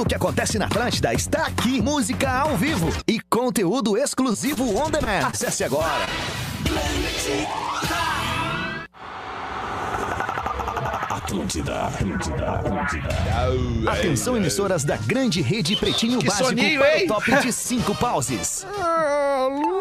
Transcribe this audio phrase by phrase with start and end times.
[0.00, 1.82] Tudo o que acontece na Atlântida está aqui.
[1.82, 5.26] Música ao vivo e conteúdo exclusivo on demand.
[5.26, 6.06] Acesse agora.
[11.10, 13.90] Atlântida, Atlântida, Atlântida.
[13.92, 17.04] Atenção, emissoras da grande rede Pretinho Que Básico soninho, para hein?
[17.04, 18.66] o top de cinco pauses.
[18.80, 19.79] Alô,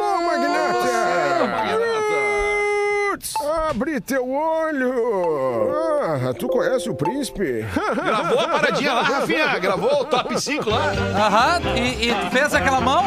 [3.69, 5.71] Abre teu olho!
[6.01, 7.63] Ah, tu conhece o príncipe?
[8.03, 9.59] Gravou a paradinha lá, Rafinha?
[9.59, 10.91] Gravou o top 5 lá?
[11.15, 13.03] Aham, e, e fez aquela mão?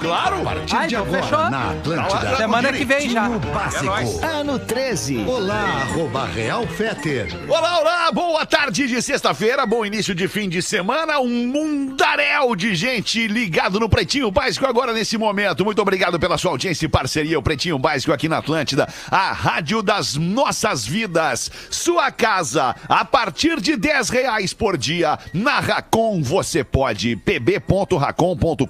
[0.00, 0.42] Claro!
[0.72, 1.50] Ah, então fechou.
[1.50, 2.36] Na Atlântida.
[2.36, 3.28] Semana que vem já.
[3.28, 4.24] Básico.
[4.24, 5.18] Ano 13.
[5.26, 7.28] Olá, arroba Real Feter.
[7.46, 12.74] Olá, olá, boa tarde de sexta-feira, bom início de fim de semana, um mundaréu de
[12.74, 15.66] gente ligado no Pretinho Básico agora nesse momento.
[15.66, 19.82] Muito obrigado pela sua audiência e parceria, o Pretinho Básico aqui na Atlântida, a rádio
[19.82, 21.50] das nossas vidas.
[21.68, 28.66] Sua casa, a partir de 10 reais por dia, na Racon você pode, pb.racon.com.br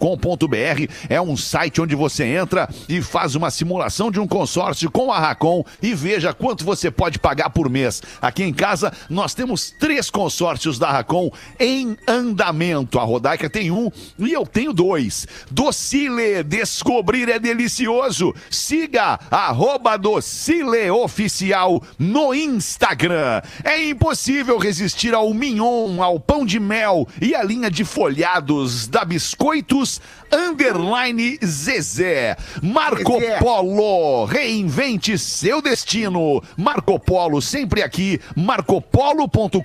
[1.09, 5.19] é um site onde você entra e faz uma simulação de um consórcio com a
[5.19, 8.03] Racon e veja quanto você pode pagar por mês.
[8.21, 12.99] Aqui em casa nós temos três consórcios da Racon em andamento.
[12.99, 15.27] A Rodaica tem um e eu tenho dois.
[15.51, 18.35] Docile, descobrir é delicioso.
[18.51, 23.43] Siga arroba Docile Oficial no Instagram.
[23.65, 29.05] É impossível resistir ao mignon, ao pão de mel e à linha de folhados da
[29.05, 30.01] Biscoitos
[30.33, 31.10] Underline
[31.45, 32.37] Zezé.
[32.63, 36.43] Marco Polo, reinvente seu destino.
[36.57, 39.61] Marco Polo, sempre aqui, marcopolo.com.br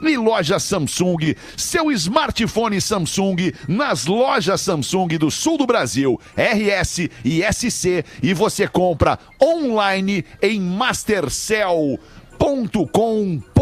[0.00, 7.42] e loja Samsung, seu smartphone Samsung nas lojas Samsung do sul do Brasil, RS e
[7.42, 11.98] SC, e você compra online em Mastercell
[12.38, 13.56] .com.br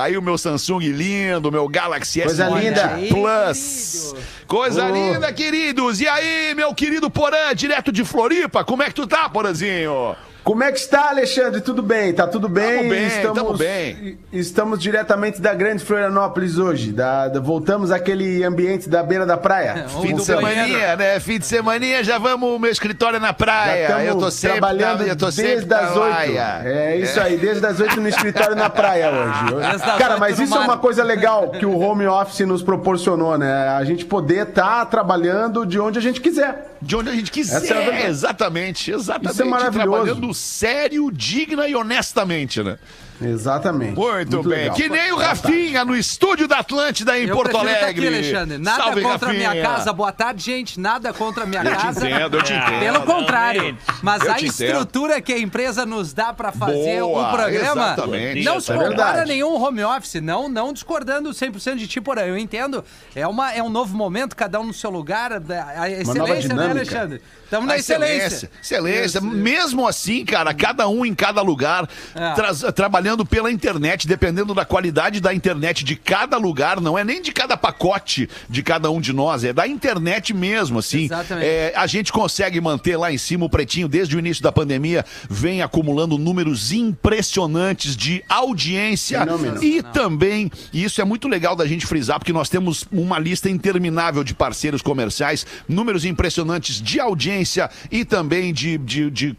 [0.00, 2.98] Aí o meu Samsung lindo, meu Galaxy Coisa S20 linda.
[3.08, 4.14] Plus.
[4.46, 6.00] Coisa linda, queridos.
[6.00, 10.16] E aí, meu querido Porã, direto de Floripa, como é que tu tá, Porãzinho?
[10.50, 11.60] Como é que está, Alexandre?
[11.60, 12.12] Tudo bem?
[12.12, 12.78] Tá tudo bem?
[12.78, 14.18] Tamo bem, estamos, tamo bem.
[14.32, 16.90] Estamos diretamente da Grande Florianópolis hoje.
[16.90, 19.86] Da, da- voltamos àquele ambiente da beira da praia.
[20.02, 21.20] Fim de semaninha, né?
[21.20, 24.02] Fim de semaninha, já vamos, meu escritório é na praia.
[24.02, 26.38] Eu tô sempre, trabalhando eu tô desde na as oito.
[26.64, 29.54] É isso aí, desde as oito no escritório na praia hoje.
[29.70, 30.64] Desde Cara, mas isso é mar.
[30.64, 33.68] uma coisa legal que o home office nos proporcionou, né?
[33.68, 36.69] A gente poder estar trabalhando de onde a gente quiser.
[36.82, 37.62] De onde a gente quiser.
[37.70, 39.32] É exatamente, exatamente.
[39.32, 39.90] Isso é maravilhoso.
[39.90, 42.78] Trabalhando sério, digna e honestamente, né?
[43.20, 43.94] Exatamente.
[43.98, 44.58] Muito, bem.
[44.60, 44.76] legal.
[44.76, 47.84] Que nem o Rafinha no estúdio da Atlântida em Eu Porto Alegre.
[47.90, 48.58] aqui, Alexandre.
[48.58, 49.92] Nada Salve, contra a minha casa.
[49.92, 50.80] Boa tarde, gente.
[50.80, 52.08] Nada contra a minha Eu te casa.
[52.08, 52.80] entendo, eu te entendo.
[52.80, 53.76] Pelo contrário.
[54.02, 54.62] Mas Eu a te entendo.
[54.66, 58.44] estrutura que a empresa nos dá pra fazer Boa, o programa exatamente.
[58.44, 59.30] não se é compara a verdade.
[59.30, 60.14] nenhum home office.
[60.22, 62.28] Não, não discordando 100% de ti, porém.
[62.28, 62.84] Eu entendo.
[63.14, 65.32] É, uma, é um novo momento, cada um no seu lugar.
[65.32, 66.70] A nova excelência, né.
[66.70, 67.22] Alexandre?
[67.44, 68.50] Estamos A na excelência.
[68.62, 69.18] Excelência.
[69.18, 69.22] Isso.
[69.26, 72.32] Mesmo assim, cara, cada um em cada lugar, É.
[72.34, 72.62] traz-
[73.10, 77.32] trabalhando pela internet, dependendo da qualidade da internet de cada lugar, não é nem de
[77.32, 81.04] cada pacote de cada um de nós, é da internet mesmo, assim.
[81.04, 81.46] Exatamente.
[81.46, 85.04] É, a gente consegue manter lá em cima o Pretinho, desde o início da pandemia,
[85.28, 89.26] vem acumulando números impressionantes de audiência
[89.60, 93.50] e também, e isso é muito legal da gente frisar, porque nós temos uma lista
[93.50, 98.78] interminável de parceiros comerciais, números impressionantes de audiência e também de.
[98.78, 99.36] de, de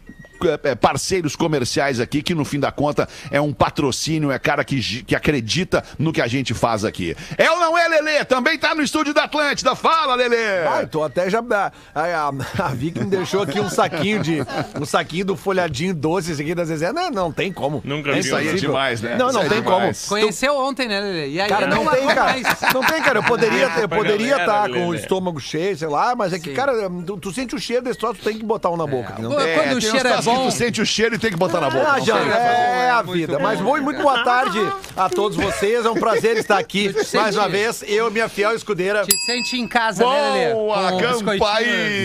[0.80, 5.14] parceiros comerciais aqui, que no fim da conta é um patrocínio, é cara que, que
[5.14, 7.16] acredita no que a gente faz aqui.
[7.36, 8.24] É ou não é, Lelê?
[8.24, 9.74] Também tá no estúdio da Atlântida.
[9.74, 10.66] Fala, Lelê!
[10.66, 11.42] Ah, tô até já.
[11.54, 12.28] A, a,
[12.64, 14.38] a Vicky me deixou aqui um saquinho de.
[14.80, 16.92] Um saquinho do folhadinho doce esse aqui da Zezé.
[16.92, 17.80] Não, não tem como.
[17.84, 18.20] Nunca É vi.
[18.20, 18.70] Isso aí é impossível.
[18.70, 19.16] demais, né?
[19.16, 20.06] Não, não é tem demais.
[20.08, 21.28] Conheceu ontem, né, Lelê?
[21.30, 22.22] E aí Cara, não tem, largou cara.
[22.24, 22.42] mais.
[22.74, 23.18] Não tem, cara.
[23.18, 26.38] Eu poderia, eu pra poderia galera, estar com o estômago cheio, sei lá, mas é
[26.38, 26.54] que, Sim.
[26.56, 26.72] cara,
[27.06, 29.12] tu, tu sente o cheiro desse troço, tu tem que botar um na boca.
[29.12, 29.54] que não tem.
[29.54, 30.46] Quando o tem cheiro é que bom.
[30.46, 31.92] Tu sente o cheiro e tem que botar na boca.
[31.92, 32.44] Ah, já, que fazer.
[32.44, 33.36] é a vida.
[33.38, 33.42] bom.
[33.42, 34.58] Mas muito, muito boa tarde
[34.96, 35.84] a todos vocês.
[35.84, 37.82] É um prazer estar aqui mais uma vez.
[37.86, 39.04] Eu, minha fiel escudeira.
[39.04, 40.54] Te sente em casa, né, Lelê?
[40.54, 40.92] Boa.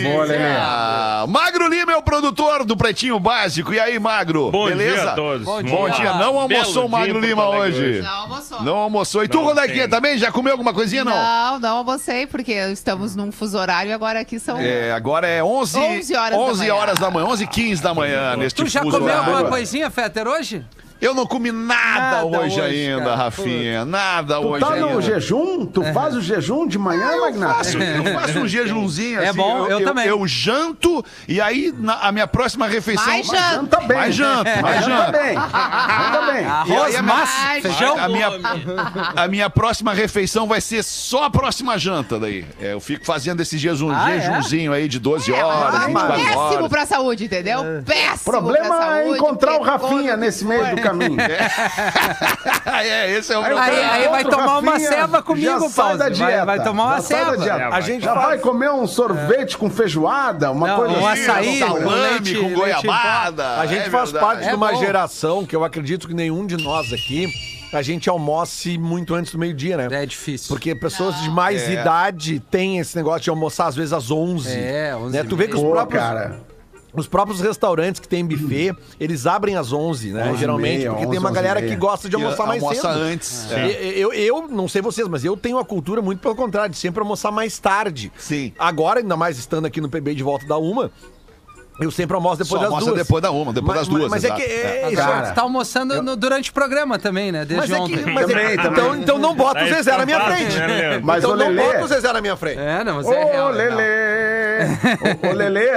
[0.02, 0.44] Boa, Lelê.
[0.58, 3.72] Ah, Magro Lima é o produtor do Pretinho Básico.
[3.72, 4.50] E aí, Magro?
[4.50, 5.02] Bom beleza?
[5.02, 5.44] dia a todos.
[5.44, 5.76] Bom dia.
[5.76, 6.14] Bom dia.
[6.14, 8.00] Não almoçou o Magro Lima hoje?
[8.02, 8.62] Não almoçou.
[8.62, 9.24] Não almoçou.
[9.24, 9.88] E tu, Rodaquinha, tem.
[9.88, 10.18] também?
[10.18, 11.12] Já comeu alguma coisinha, não?
[11.14, 14.58] Não, não almocei, porque estamos num fuso horário e agora aqui são.
[14.58, 16.74] É, agora é 11, 11 horas da 11 manhã.
[16.74, 20.26] horas da manhã, 11 h 15 da manhã, neste Tu já comeu alguma coisinha, Fetter,
[20.26, 20.64] hoje?
[21.00, 23.14] Eu não comi nada, Nada hoje, hoje, ainda, cara.
[23.16, 23.84] Rafinha.
[23.84, 24.86] Nada Tu hoje tá ainda.
[24.88, 25.64] no jejum?
[25.66, 27.54] Tu faz o jejum de manhã, Magnata?
[27.54, 29.36] faço, eu faço um jejumzinho É assim.
[29.38, 30.06] bom, eu também.
[30.08, 33.06] Eu janto e aí na- a minha próxima refeição.
[33.06, 33.38] Mais janta.
[33.54, 33.96] Janta bem.
[33.96, 35.12] Mais janto, mais Janta janto.
[35.12, 35.34] bem.
[35.34, 36.38] Janta bem.
[36.38, 37.98] Aí Arroz, a minha- massa, feijão.
[37.98, 38.28] A minha,
[39.16, 42.44] a minha próxima refeição vai ser só a próxima janta daí.
[42.60, 44.20] É, eu fico fazendo esse jejum, Ah, é?
[44.20, 46.68] jejumzinho aí de 12 É, horas, mas 24 péssimo horas.
[46.68, 47.60] pra saúde, entendeu?
[47.86, 49.18] Péssimo O problema pra é saúde.
[49.18, 50.87] encontrar o Rafinha nesse meio do caminho.
[52.66, 56.08] é, esse é o Aí meu Aí- aí vai tomar uma Rafinha, ceva comigo, da
[56.10, 57.42] Vai- vai tomar uma Já sai da ceva.
[57.42, 57.68] dieta.
[57.74, 61.22] A gente já faz- vai comer um sorvete com feijoada, uma Não, coisa um assim.
[61.22, 63.58] açaí, salame com leite- com leite goiabada.
[63.60, 64.32] A gente é faz verdade.
[64.34, 64.78] parte É de uma bom.
[64.80, 67.26] geração que eu acredito que nenhum de nós aqui,
[67.72, 69.88] a gente almoce muito antes do meio-dia, né?
[70.02, 70.48] É difícil.
[70.48, 71.72] Porque pessoas de mais É.
[71.72, 74.50] idade têm esse negócio de almoçar às vezes às 11.
[74.58, 75.24] É, 11 né?
[75.24, 76.40] Tu vê que os Pô, próprios, cara.
[77.00, 80.24] Os próprios restaurantes que tem buffet, eles abrem às 11, né?
[80.24, 82.46] 11 e Geralmente, meia, porque tem 11, uma galera 11 que gosta de E almoçar
[82.46, 83.00] mais almoça cedo.
[83.02, 83.50] antes.
[83.50, 83.88] E- É.
[83.98, 87.00] Eu, eu não sei vocês, mas eu tenho a cultura muito pelo contrário, de sempre
[87.00, 88.12] almoçar mais tarde.
[88.18, 88.52] Sim.
[88.58, 90.90] Agora, ainda mais estando aqui no PB de volta da uma,
[91.80, 92.98] eu sempre almoço depois Só das almoça duas.
[92.98, 94.40] depois da uma, depois Mas- das duas, Mas é exato.
[94.42, 94.86] que é, É.
[94.92, 97.40] isso Cara, Você tá almoçando no- durante o programa também, né?
[97.40, 98.12] mas Desde é que, ontem.
[98.12, 99.00] mas é- Também, então, também.
[99.02, 100.56] então não bota o Tá Zezé na minha frente.
[100.58, 101.06] né, Leandro?
[101.06, 102.58] Mas então o não bota o Zezé na minha frente.
[102.58, 103.28] É, não, mas Ô, é real.
[103.28, 103.50] é real.
[103.50, 104.58] Lelê!
[105.24, 105.70] Ô, ô, Lelê,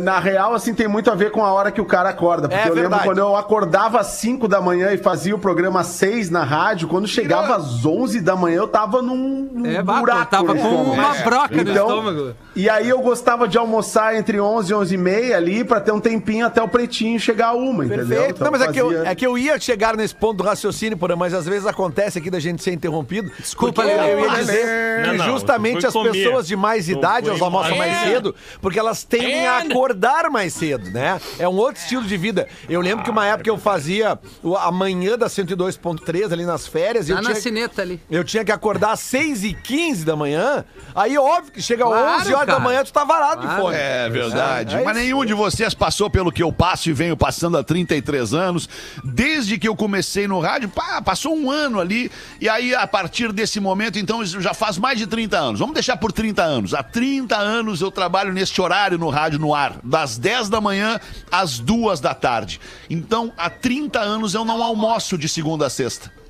[0.00, 2.48] na real, assim, tem muito a ver com a hora que o cara acorda.
[2.48, 5.80] Porque É eu lembro quando eu acordava às 5 da manhã e fazia o programa
[5.80, 9.82] às 6 na rádio, quando chegava às 11 da manhã, eu tava num, num É,
[9.82, 10.30] buraco.
[10.30, 12.34] tava no com uma broca no Então, estômago.
[12.56, 15.92] E aí eu gostava de almoçar entre 11 e 11 e meia ali, pra ter
[15.92, 18.06] um tempinho até o pretinho chegar a uma, entendeu?
[18.06, 18.30] Perfeito.
[18.36, 20.44] Então não, mas é que, eu, fazia- é que eu ia chegar nesse ponto do
[20.44, 23.30] raciocínio, porém, mas às vezes acontece aqui da gente ser interrompido.
[23.38, 26.12] Desculpa, porque eu, ia dizer Não, que justamente as comer.
[26.12, 28.12] pessoas de mais idade, elas almoçam mais comer.
[28.12, 31.20] cedo, porque elas tendem a acordar mais cedo, né?
[31.38, 32.46] É um outro estilo de vida.
[32.68, 34.18] Eu lembro que uma época eu fazia
[34.60, 37.08] a manhã da 102.3 ali nas férias.
[37.08, 38.00] e Tá eu na tinha, cineta ali.
[38.10, 40.64] eu tinha que acordar às 6h15 da manhã.
[40.94, 42.64] Aí, óbvio que chega Claro, 11 horas da cara.
[42.64, 43.74] manhã, tu tá varado de fome.
[43.76, 44.76] É verdade.
[44.76, 45.04] É, é Mas isso.
[45.04, 48.68] nenhum de vocês passou pelo que eu passo e venho passando há 33 anos.
[49.02, 52.10] Desde que eu comecei no rádio, pá, passou um ano ali.
[52.40, 55.60] E aí, a partir desse momento, então, já faz mais de 30 anos.
[55.60, 56.74] Vamos deixar por 30 anos.
[56.74, 61.00] Há 30 anos eu trabalho neste horário no rádio no ar, das 10 da manhã
[61.30, 62.60] às 2 da tarde.
[62.88, 66.23] Então, há 30 anos eu não almoço de segunda a sexta.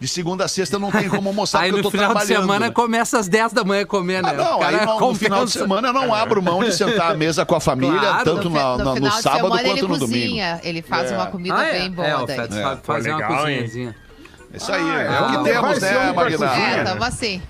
[0.00, 2.14] De segunda a sexta não tenho como almoçar Aí porque eu no tô final de
[2.14, 2.42] trabalhando.
[2.42, 2.72] semana né?
[2.72, 4.30] começa às 10 da manhã comer, né?
[4.30, 7.14] Ah, não, aí no, no final de semana eu não abro mão de sentar à
[7.14, 10.26] mesa com a família, Claro, tanto No, na- no, de sábado quanto ele no domingo.
[10.26, 11.72] cozinha, ele faz uma comida Ah, é?
[11.72, 12.36] bem É, boa o daí.
[12.36, 13.56] Fed sabe fazer uma legal, hein?
[13.62, 13.96] cozinhazinha.
[14.54, 15.20] Isso aí, Ah, é, é.
[15.20, 16.48] o que Ah, temos, né, cozinha.
[16.48, 17.42] É, tamo assim.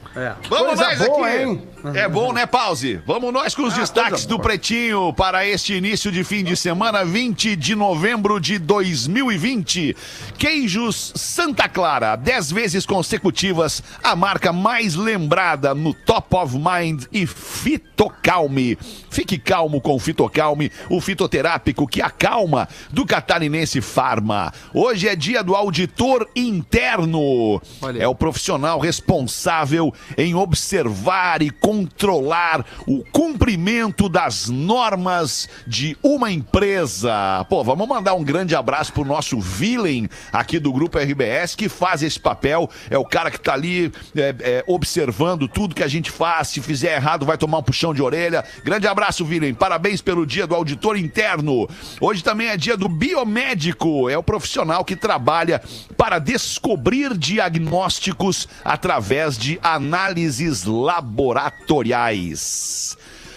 [0.48, 1.42] Vamos Coisa mais boa, aqui.
[1.42, 1.62] hein?
[1.94, 3.00] É bom, né, Pause?
[3.06, 4.38] Vamos nós com os destaques coisa do.
[4.40, 9.96] Pretinho para este início de fim de semana, 20 de novembro de 2020.
[10.36, 17.26] Queijos Santa Clara, 10 vezes consecutivas, a marca mais lembrada no Top of Mind e
[17.26, 18.76] Fitocalme.
[19.10, 24.52] Fique calmo com o Fitocalme, o fitoterápico que acalma do catarinense Farma.
[24.74, 27.60] Hoje é dia do auditor interno.
[27.80, 28.02] Olha.
[28.02, 37.44] É o profissional responsável em observar e controlar o cumprimento das normas de uma empresa.
[37.49, 42.02] Pô, vamos mandar um grande abraço pro nosso Villain aqui do Grupo RBS, que faz
[42.02, 42.69] esse papel.
[42.90, 46.49] É o cara que tá ali é, é, observando tudo que a gente faz.
[46.49, 48.44] Se fizer errado, vai tomar um puxão de orelha.
[48.64, 49.54] Grande abraço, Villain.
[49.54, 51.69] Parabéns pelo dia do auditor interno.
[52.00, 54.08] Hoje também é dia do biomédico.
[54.08, 55.61] É o profissional que trabalha
[55.96, 59.58] para descobrir diagnósticos através de
[59.88, 62.97] análises laboratoriais.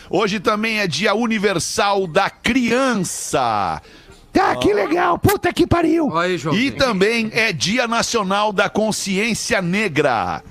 [0.10, 3.82] Hoje também é dia universal da criança.
[4.38, 6.14] Ah, que legal, puta que pariu.
[6.18, 6.38] Aí.
[6.54, 10.44] E também é dia nacional da consciência negra.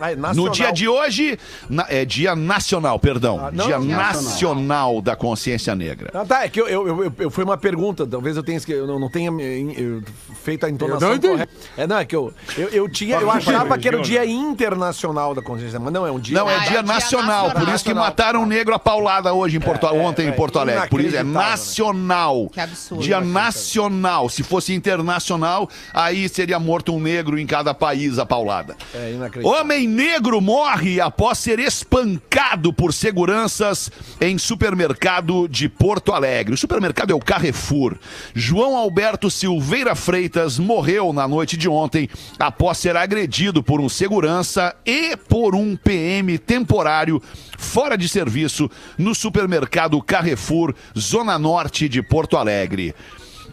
[0.00, 0.52] Vai, No nacional.
[0.52, 1.38] dia de hoje,
[1.68, 3.38] na- é dia nacional, perdão.
[3.38, 6.10] Ah, não, dia não, nacional da consciência negra.
[6.14, 8.86] Ah, tá, é que eu, eu, eu, eu- foi uma pergunta, talvez eu tenha eu
[8.86, 10.02] não, não tenha eu,
[10.42, 11.32] feito a entonação não entendi.
[11.34, 11.52] correta.
[11.76, 15.34] É, não, é que eu, eu, eu tinha, eu achava que era o dia internacional
[15.34, 16.38] da consciência, mas não, é um dia...
[16.38, 17.66] Não, é Ah, é dia dia nacional, nacional.
[17.66, 20.58] por isso que mataram um negro a paulada hoje em Porto, ontem em é, Porto
[20.58, 20.88] Alegre.
[20.88, 21.30] Por isso é né?
[21.32, 22.48] nacional.
[22.50, 23.02] Que absurdo.
[23.02, 24.28] Dia nacional.
[24.28, 28.76] Se fosse internacional, aí seria morto um negro em cada país a paulada.
[28.94, 29.60] É inacreditável.
[29.60, 36.54] Homem negro morre após ser espancado por seguranças em supermercado de Porto Alegre.
[36.54, 37.96] O supermercado é o Carrefour.
[38.34, 44.74] João Alberto Silveira Freitas morreu na noite de ontem após ser agredido por um segurança
[44.86, 47.20] e por um PM temporário
[47.58, 52.94] fora de serviço no supermercado Carrefour, Zona Norte de Porto Alegre.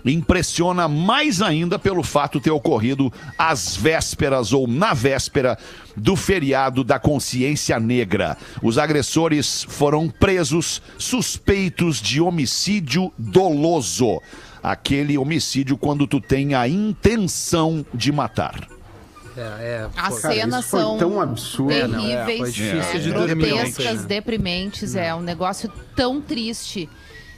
[0.06, 5.58] Impressiona mais ainda pelo fato ter ocorrido às vésperas ou na véspera
[5.96, 8.38] do feriado da consciência negra.
[8.62, 14.22] Os agressores foram presos suspeitos de homicídio doloso.
[14.62, 18.68] Aquele homicídio quando tu tem a intenção de matar.
[19.38, 21.72] É, é, As cenas são tão absurdo.
[21.72, 24.08] É, não, é, terríveis, é, de grotescas, ontem.
[24.08, 24.96] deprimentes.
[24.96, 26.89] É um negócio tão triste.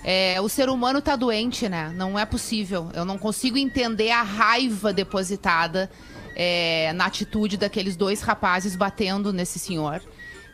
[0.03, 1.91] É, o ser humano tá doente, né?
[1.95, 2.89] Não é possível.
[2.93, 5.89] Eu não consigo entender a raiva depositada
[6.35, 10.01] é, na atitude daqueles dois rapazes batendo nesse senhor.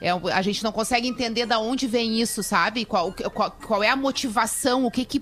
[0.01, 2.85] É, a gente não consegue entender da onde vem isso, sabe?
[2.85, 5.21] Qual, qual, qual é a motivação, o que, que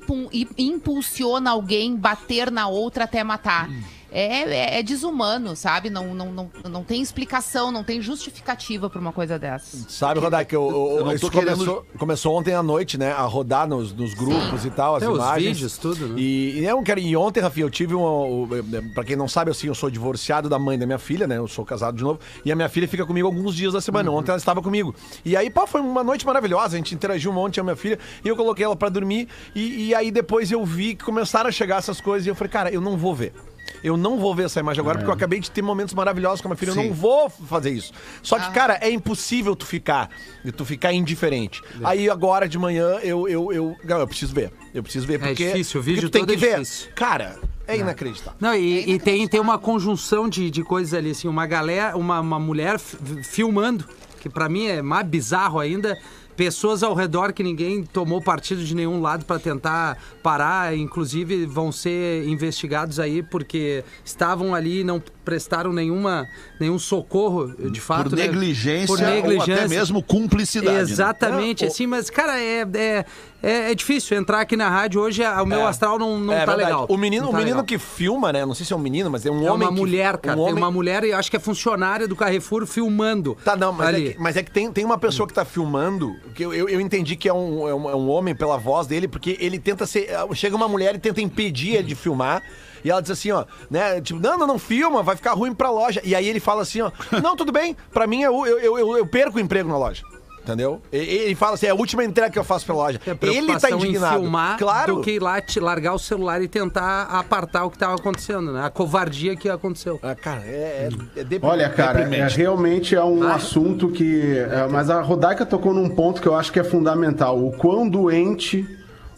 [0.58, 3.70] impulsiona alguém bater na outra até matar.
[3.70, 3.74] É,
[4.22, 5.90] é- é desumano, sabe?
[5.90, 9.78] Não, não, não, não tem explicação, não tem justificativa pra uma coisa dessa.
[9.90, 12.98] Sabe, Rodar, que eu, eu- Eu não isso tô querendo- começou, começou ontem à noite,
[12.98, 13.12] né?
[13.12, 15.54] A rodar nos, nos grupos e tal, as Tem os imagens.
[15.58, 16.16] vídeos, tudo, né?
[16.20, 18.10] E, e, eu quero, e ontem, Rafi, eu tive uma.
[18.10, 18.48] o-
[18.94, 21.38] Pra quem não sabe, assim, eu sou divorciado da mãe da minha filha, né?
[21.38, 22.20] Eu sou casado de novo.
[22.46, 24.12] E a minha filha fica comigo alguns dias da semana.
[24.12, 24.18] Uhum.
[24.18, 24.94] Ontem ela estava comigo.
[25.26, 26.76] E aí, pô, foi uma noite maravilhosa.
[26.76, 27.98] A gente interagiu um monte com a minha filha.
[28.24, 29.28] E eu coloquei ela pra dormir.
[29.56, 32.26] E, e aí depois eu vi que começaram a chegar essas coisas.
[32.26, 33.34] E eu falei, cara, eu não vou ver.
[33.84, 36.48] Eu não vou ver essa imagem agora, porque eu acabei de ter momentos maravilhosos com
[36.48, 36.70] a minha filha.
[36.72, 36.88] Eu Sim.
[36.88, 37.92] não vou fazer isso.
[38.22, 40.10] Só que, cara, é impossível tu ficar,
[40.56, 41.62] tu ficar indiferente.
[41.84, 44.52] Aí agora de manhã eu, eu, eu, não, eu preciso ver.
[44.74, 45.48] Eu preciso ver porque.
[45.48, 46.60] difícil, o vídeo tem todo que é ver.
[46.62, 46.90] difícil.
[46.96, 47.38] Cara,
[47.68, 48.38] é inacreditável.
[48.40, 52.20] Não, e, e tem, tem uma conjunção de, de coisas ali, assim, uma galera, uma,
[52.20, 53.86] uma mulher fi- filmando,
[54.20, 55.98] que pra mim é mais bizarro ainda.
[56.36, 61.72] Pessoas ao redor que ninguém tomou partido de nenhum lado pra tentar parar, inclusive vão
[61.72, 66.28] ser investigados aí porque estavam ali e não prestaram nenhuma,
[66.60, 68.10] nenhum socorro, de fato.
[68.10, 68.24] Por né?
[68.28, 69.68] negligência, Por ou até negligência.
[69.68, 70.76] mesmo cumplicidade.
[70.76, 70.82] né?
[70.82, 73.06] Exatamente, É, o- assim, mas, cara, é, é,
[73.42, 75.64] é, é difícil entrar aqui na rádio hoje, o meu É.
[75.68, 76.64] astral não, não É tá verdade.
[76.72, 76.86] legal.
[76.90, 77.66] O menino, Não o tá menino legal.
[77.66, 78.46] que filma, né?
[78.46, 79.68] Não sei se é um menino, mas é um É homem.
[79.68, 80.38] uma que- mulher, cara.
[80.40, 83.38] um Tem homem- uma mulher, e acho que é funcionária do Carrefour filmando.
[83.44, 84.08] Tá, não, mas ali.
[84.08, 86.70] é que, mas é que tem, tem uma pessoa que tá filmando, que eu, eu,
[86.70, 89.60] eu entendi que é um, é, um, é um homem pela voz dele, porque ele
[89.60, 90.10] tenta ser.
[90.34, 92.42] Chega uma mulher e tenta impedir ele de filmar.
[92.84, 94.02] E ela diz assim, ó, né?
[94.02, 96.02] Tipo, não, não, não filma, vai ficar ruim pra loja.
[96.04, 96.92] E aí ele fala assim, ó,
[97.24, 100.04] não, tudo bem, pra mim eu, eu, eu, eu perco o emprego na loja.
[100.44, 100.82] Entendeu?
[100.92, 103.00] E- Ele fala assim, é a última entrega que eu faço pra loja.
[103.08, 104.18] É Ele tá indignado.
[104.18, 104.96] em filmar claro.
[104.96, 108.52] do que ir lá te largar o celular e tentar apartar o que tava acontecendo,
[108.52, 108.66] né?
[108.66, 109.98] A covardia que aconteceu.
[110.04, 113.36] Ah, cara, é, é, é Olha, cara, é, realmente é um Ah.
[113.36, 114.38] assunto que.
[114.38, 117.40] é, mas a Rodaica tocou num ponto que eu acho que é fundamental.
[117.42, 118.68] O quão doente.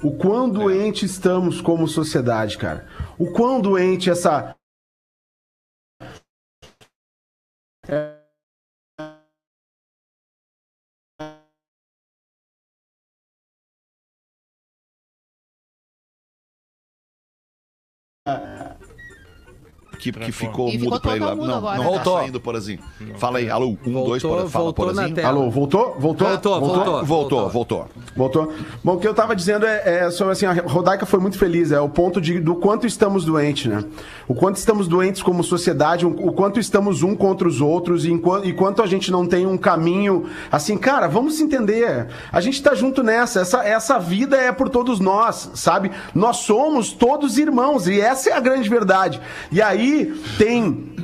[0.04, 2.86] O quão doente estamos como sociedade, cara.
[3.18, 4.56] O quão doente essa.
[19.96, 21.36] Que, que ficou E mudo pra ele lá.
[21.36, 21.90] Não, agora, não né?
[21.90, 22.18] tá Voltou.
[22.20, 22.80] saindo, Porazinho.
[23.18, 25.16] Fala aí, alô, um, dois, Voltou, Pora- fala, voltou na Porazinho.
[25.16, 25.28] tela.
[25.30, 25.96] Alô, voltou?
[26.00, 26.28] Voltou?
[26.28, 27.06] Voltou, voltou.
[27.06, 27.86] Voltou, voltou.
[28.16, 28.54] Voltou?
[28.84, 31.72] Bom, o que eu tava dizendo é, é sobre assim, a Rodaica foi muito feliz,
[31.72, 33.84] é o ponto de, do quanto estamos doentes, né?
[34.28, 38.12] O quanto estamos doentes como sociedade, o, o quanto estamos um contra os outros e
[38.12, 42.08] enquanto, e quanto a gente não tem um caminho, assim, cara, vamos se entender.
[42.32, 45.92] A gente tá junto nessa, essa, essa vida é por todos nós, sabe?
[46.14, 49.20] Nós somos todos irmãos e essa é a grande verdade.
[49.52, 49.95] E aí
[50.38, 50.96] tem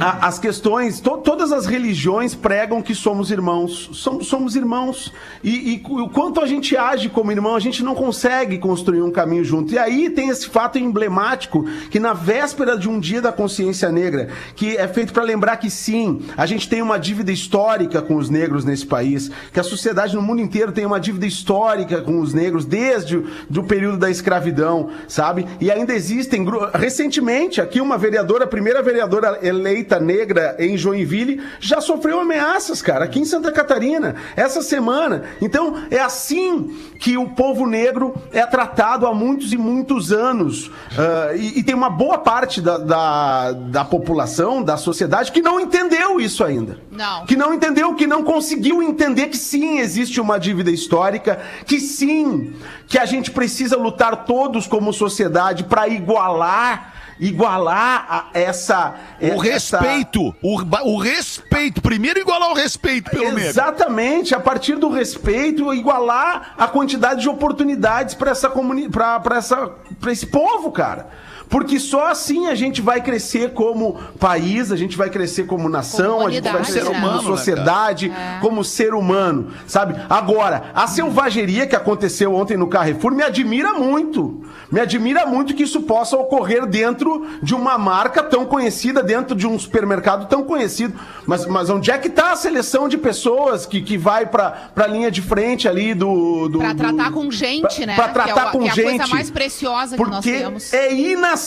[0.00, 3.90] a- as questões, to- todas as religiões pregam que somos irmãos.
[3.92, 5.12] Somos, somos irmãos.
[5.44, 9.10] E, e o quanto a gente age como irmão, a gente não consegue construir um
[9.10, 9.72] caminho junto.
[9.74, 14.28] E aí tem esse fato emblemático que na véspera de um dia da consciência negra,
[14.56, 18.30] que é feito para lembrar que sim, a gente tem uma dívida histórica com os
[18.30, 22.32] negros nesse país, que a sociedade no mundo inteiro tem uma dívida histórica com os
[22.32, 25.46] negros desde o do período da escravidão, sabe?
[25.60, 31.80] E ainda existem recentemente aqui uma vereadora, a primeira vereadora eleita negra em Joinville, já
[31.80, 35.24] sofreu ameaças, cara, aqui em Santa Catarina, essa semana.
[35.40, 40.70] Então, é assim que o povo negro é tratado há muitos e muitos anos.
[40.96, 45.58] Ah, e, e tem uma boa parte da, da, da população, da sociedade, que não
[45.58, 46.78] entendeu isso ainda.
[46.90, 47.24] Não.
[47.24, 52.54] Que não entendeu, que não conseguiu entender que sim, existe uma dívida histórica, que sim,
[52.86, 59.78] que a gente precisa lutar todos como sociedade para igualar igualar a essa O essa-
[59.78, 61.82] respeito, o, o respeito.
[61.82, 63.40] Primeiro igualar o respeito pelo negro.
[63.40, 69.70] Exatamente, a partir do respeito, igualar a quantidade de oportunidades para essa comuni para essa
[70.00, 71.08] para esse povo, cara.
[71.50, 76.14] Porque só assim a gente vai crescer como país, a gente vai crescer como nação,
[76.18, 76.86] Como a gente vai crescer né?
[76.86, 79.96] como Humano, né, sociedade, como ser humano, sabe?
[80.08, 84.42] Agora, a selvageria que aconteceu ontem no Carrefour me admira muito.
[84.70, 89.44] Me admira muito que isso possa ocorrer dentro de uma marca tão conhecida, dentro de
[89.44, 90.94] um supermercado tão conhecido.
[91.26, 94.86] Mas, mas onde é que tá a seleção de pessoas que, que vai pra, pra
[94.86, 96.48] linha de frente ali do.
[96.48, 97.94] do Pra do- tratar com gente, pra- né?
[97.96, 98.84] Pra é tratar o- com que é a gente.
[98.98, 100.72] coisa mais preciosa que nós Porque temos.
[100.72, 101.39] É inaceitável,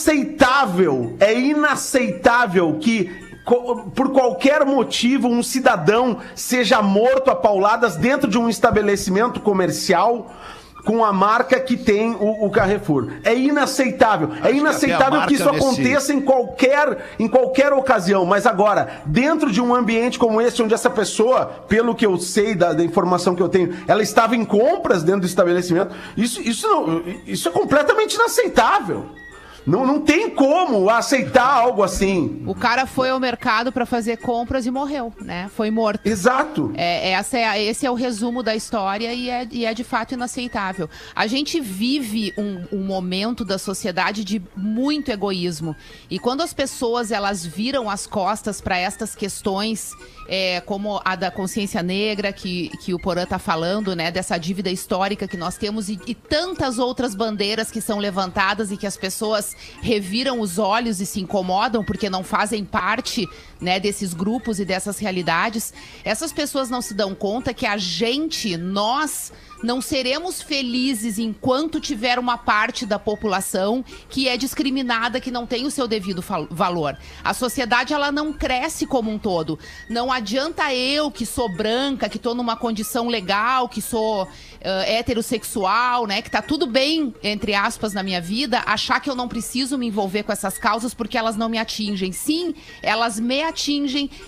[1.20, 3.10] é inaceitável que
[3.94, 10.32] por qualquer motivo um cidadão seja morto a pauladas dentro de um estabelecimento comercial
[10.86, 13.08] com a marca que tem o, o Carrefour.
[13.22, 14.28] É inaceitável.
[14.28, 18.24] que é até a inaceitável marca que isso nesse- aconteça em qualquer, em qualquer ocasião.
[18.26, 22.54] Mas agora, dentro de um ambiente como esse, onde essa pessoa, pelo que eu sei
[22.54, 26.66] da, da informação que eu tenho, ela estava em compras dentro do estabelecimento, isso, isso,
[26.68, 29.06] não, isso é completamente inaceitável.
[29.66, 32.42] Não, não tem como aceitar algo assim.
[32.46, 35.50] O cara foi ao mercado pra fazer compras e morreu, né?
[35.54, 36.06] Foi morto.
[36.06, 36.72] Exato.
[36.74, 40.12] É, essa é esse é o resumo da história e é, e é de fato
[40.12, 40.88] inaceitável.
[41.14, 45.74] A gente vive um, um momento da sociedade de muito egoísmo.
[46.10, 49.92] E quando as pessoas elas viram as costas para estas questões,
[50.28, 54.10] é, como a da consciência negra, que, que o Porã está falando, né?
[54.10, 58.76] Dessa dívida histórica que nós temos e, e tantas outras bandeiras que são levantadas e
[58.76, 63.28] que as pessoas reviram os olhos e se incomodam porque não fazem parte
[63.64, 65.72] né, desses grupos e dessas realidades,
[66.04, 69.32] essas pessoas não se dão conta que a gente, nós,
[69.64, 75.64] não seremos felizes enquanto tiver uma parte da população que é discriminada, que não tem
[75.64, 76.96] o seu devido valor.
[77.24, 79.58] A sociedade ela não cresce como um todo.
[79.88, 84.28] Não adianta eu que sou branca, que estou numa condição legal, que sou
[84.60, 89.14] eh, heterossexual, né, que tá tudo bem entre aspas na minha vida, achar que eu
[89.14, 92.12] não preciso me envolver com essas causas porque elas não me atingem.
[92.12, 93.53] Sim, elas me atingem,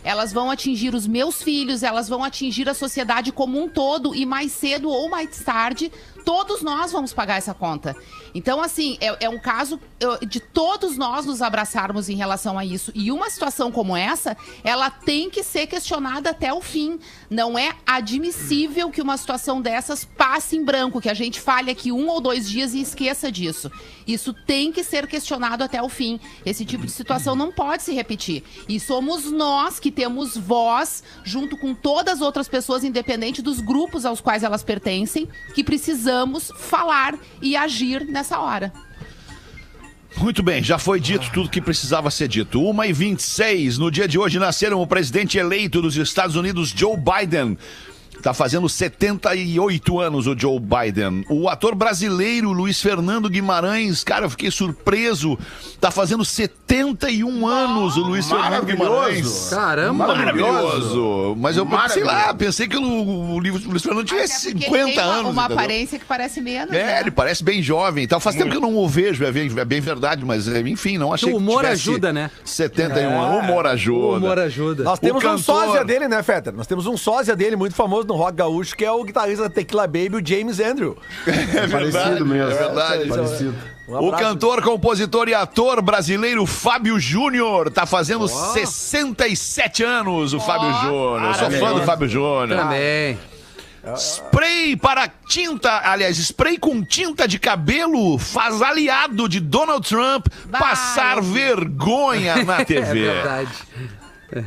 [0.03, 4.25] elas vão atingir os meus filhos, elas vão atingir a sociedade como um todo e
[4.25, 5.91] mais cedo ou mais tarde
[6.27, 7.95] todos nós vamos pagar essa conta.
[8.35, 9.81] Então, assim, é, é um caso
[10.29, 12.91] de todos nós nos abraçarmos em relação a isso.
[12.97, 16.99] E uma situação como essa, ela tem que ser questionada até o fim.
[17.31, 21.93] Não é admissível que uma situação dessas passe em branco, que a gente fale aqui
[21.93, 23.71] um ou dois dias e esqueça disso.
[24.05, 26.19] Isso tem que ser questionado até o fim.
[26.45, 28.43] Esse tipo de situação não pode se repetir.
[28.69, 34.05] E somos nós que temos voz, junto com todas as outras pessoas, independente dos grupos
[34.05, 36.16] aos quais elas pertencem, que precisamos
[36.57, 38.73] falar e agir nessa hora.
[40.19, 42.59] Muito bem, já foi dito tudo que precisava ser dito.
[42.59, 46.97] 1 e 26 no dia de hoje nasceram o presidente eleito dos Estados Unidos, Joe
[46.97, 47.59] Biden.
[48.23, 51.25] Tá fazendo 78 anos o Joe Biden.
[51.29, 55.39] O ator brasileiro Luiz Fernando Guimarães, cara, eu fiquei surpreso.
[55.81, 59.49] Tá fazendo 71 anos o Luiz Fernando Guimarães.
[59.51, 61.37] Caramba, Maravilhoso.
[61.39, 64.95] Mas eu, sei lá, pensei que o, o Luiz Fernando tivesse Até porque ele 50
[64.95, 65.33] tem uma, anos.
[65.33, 65.57] uma entendeu?
[65.59, 66.75] aparência que parece menos.
[66.75, 67.01] É, né?
[67.01, 68.19] ele parece bem jovem e tal.
[68.21, 70.99] Faz tempo que eu não o vejo, é bem, é bem verdade, mas é, enfim,
[70.99, 72.31] não achei O humor que ajuda, né?
[72.45, 73.37] 71 anos.
[73.37, 74.07] O humor ajuda.
[74.07, 74.83] O humor ajuda.
[74.85, 76.53] Nós temos O um cantor- sósia dele, né, Fetter?
[76.55, 79.51] Nós temos um sósia dele muito famoso no rock gaúcho, que é o guitarrista da
[79.51, 80.97] Tequila Baby, o James Andrew.
[81.27, 82.51] É Parecido mesmo.
[82.53, 83.09] É verdade.
[83.09, 83.55] Parecido.
[83.89, 90.73] Um O cantor, compositor e ator brasileiro Fábio Júnior tá fazendo 67 anos, o Fábio
[90.81, 91.23] Júnior.
[91.23, 92.59] Eu sou fã do Fábio Júnior.
[92.61, 93.19] Também.
[93.97, 100.61] Spray para tinta, aliás, spray com tinta de cabelo faz aliado de Donald Trump Vai.
[100.61, 103.05] passar vergonha na É TV.
[103.05, 103.53] verdade.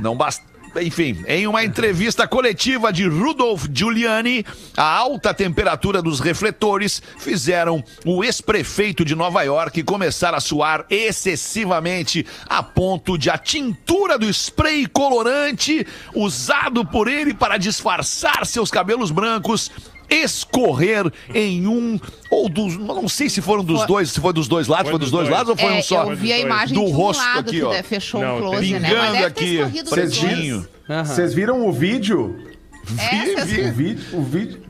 [0.02, 0.44] Não basta.
[0.82, 4.46] Enfim, em uma entrevista coletiva de Rudolph Giuliani,
[4.78, 12.26] a alta temperatura dos refletores fizeram o ex-prefeito de Nova York começar a suar excessivamente
[12.48, 19.12] a ponto de a tintura do spray colorante usado por ele para disfarçar seus cabelos
[19.12, 19.72] brancos
[20.10, 22.00] escorrer em um
[22.32, 25.00] ou dos, não sei se foram dos Foi- dois, se foi dos dois lados, foi
[25.00, 26.04] dos dois lados ou foi É, um só?
[26.04, 26.46] eu vi a dois.
[26.46, 27.84] imagem Do de um rosto lado aqui, que ó.
[27.84, 28.90] fechou Não, um close, né?
[28.94, 30.68] Mas aqui, pretinho.
[30.88, 31.08] dois.
[31.08, 32.40] Vocês viram o vídeo?
[32.98, 34.62] É, O vocês- vídeo, o vídeo.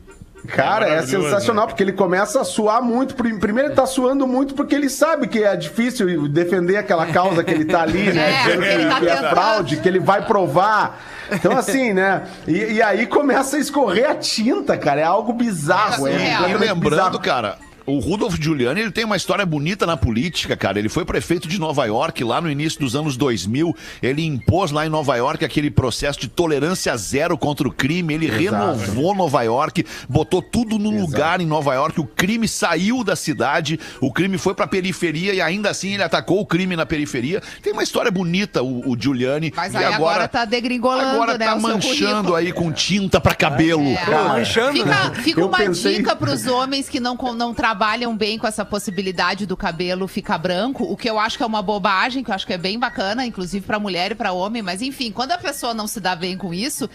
[0.48, 1.70] Cara, é Maravilhoso, sensacional, né?
[1.70, 3.14] porque ele começa a suar muito.
[3.14, 7.44] Prim- Primeiro, ele tá suando muito porque ele sabe que é difícil defender aquela causa
[7.44, 8.32] que ele tá ali, né?
[8.40, 11.00] É, Dizendo que, ele tá que é fraude, que ele vai provar.
[11.32, 12.24] Então, assim, né?
[12.48, 15.02] E, e aí começa a escorrer a tinta, cara.
[15.02, 16.08] É algo bizarro.
[16.08, 17.20] É É, completamente lembrando, bizarro.
[17.20, 17.58] cara,
[17.90, 20.78] o Rudolf Giuliani ele tem uma história bonita na política, cara.
[20.80, 23.76] Ele foi prefeito de Nova York lá no início dos anos 2000.
[24.02, 28.14] Ele impôs lá em Nova York aquele processo de tolerância zero contra o crime.
[28.14, 32.00] Ele renovou Nova York, botou tudo no lugar em Nova York.
[32.00, 36.40] O crime saiu da cidade, o crime foi pra periferia e ainda assim ele atacou
[36.40, 37.42] o crime na periferia.
[37.64, 39.52] Tem uma história bonita o, o Giuliani.
[39.56, 41.46] Mas e aí agora, tá degringolando, agora né?
[41.46, 43.88] tá manchando aí com tinta pra cabelo.
[43.88, 43.96] É.
[44.06, 45.12] Tá manchando, Fica, né?
[45.16, 47.79] fica uma pensei- dica pros homens que não, não trabalham
[48.16, 51.62] bem com essa possibilidade do cabelo ficar branco, o que eu acho que é uma
[51.62, 54.82] bobagem, que eu acho que é bem bacana, inclusive pra mulher e pra homem, mas
[54.82, 56.90] enfim, quando a pessoa não se dá bem com isso.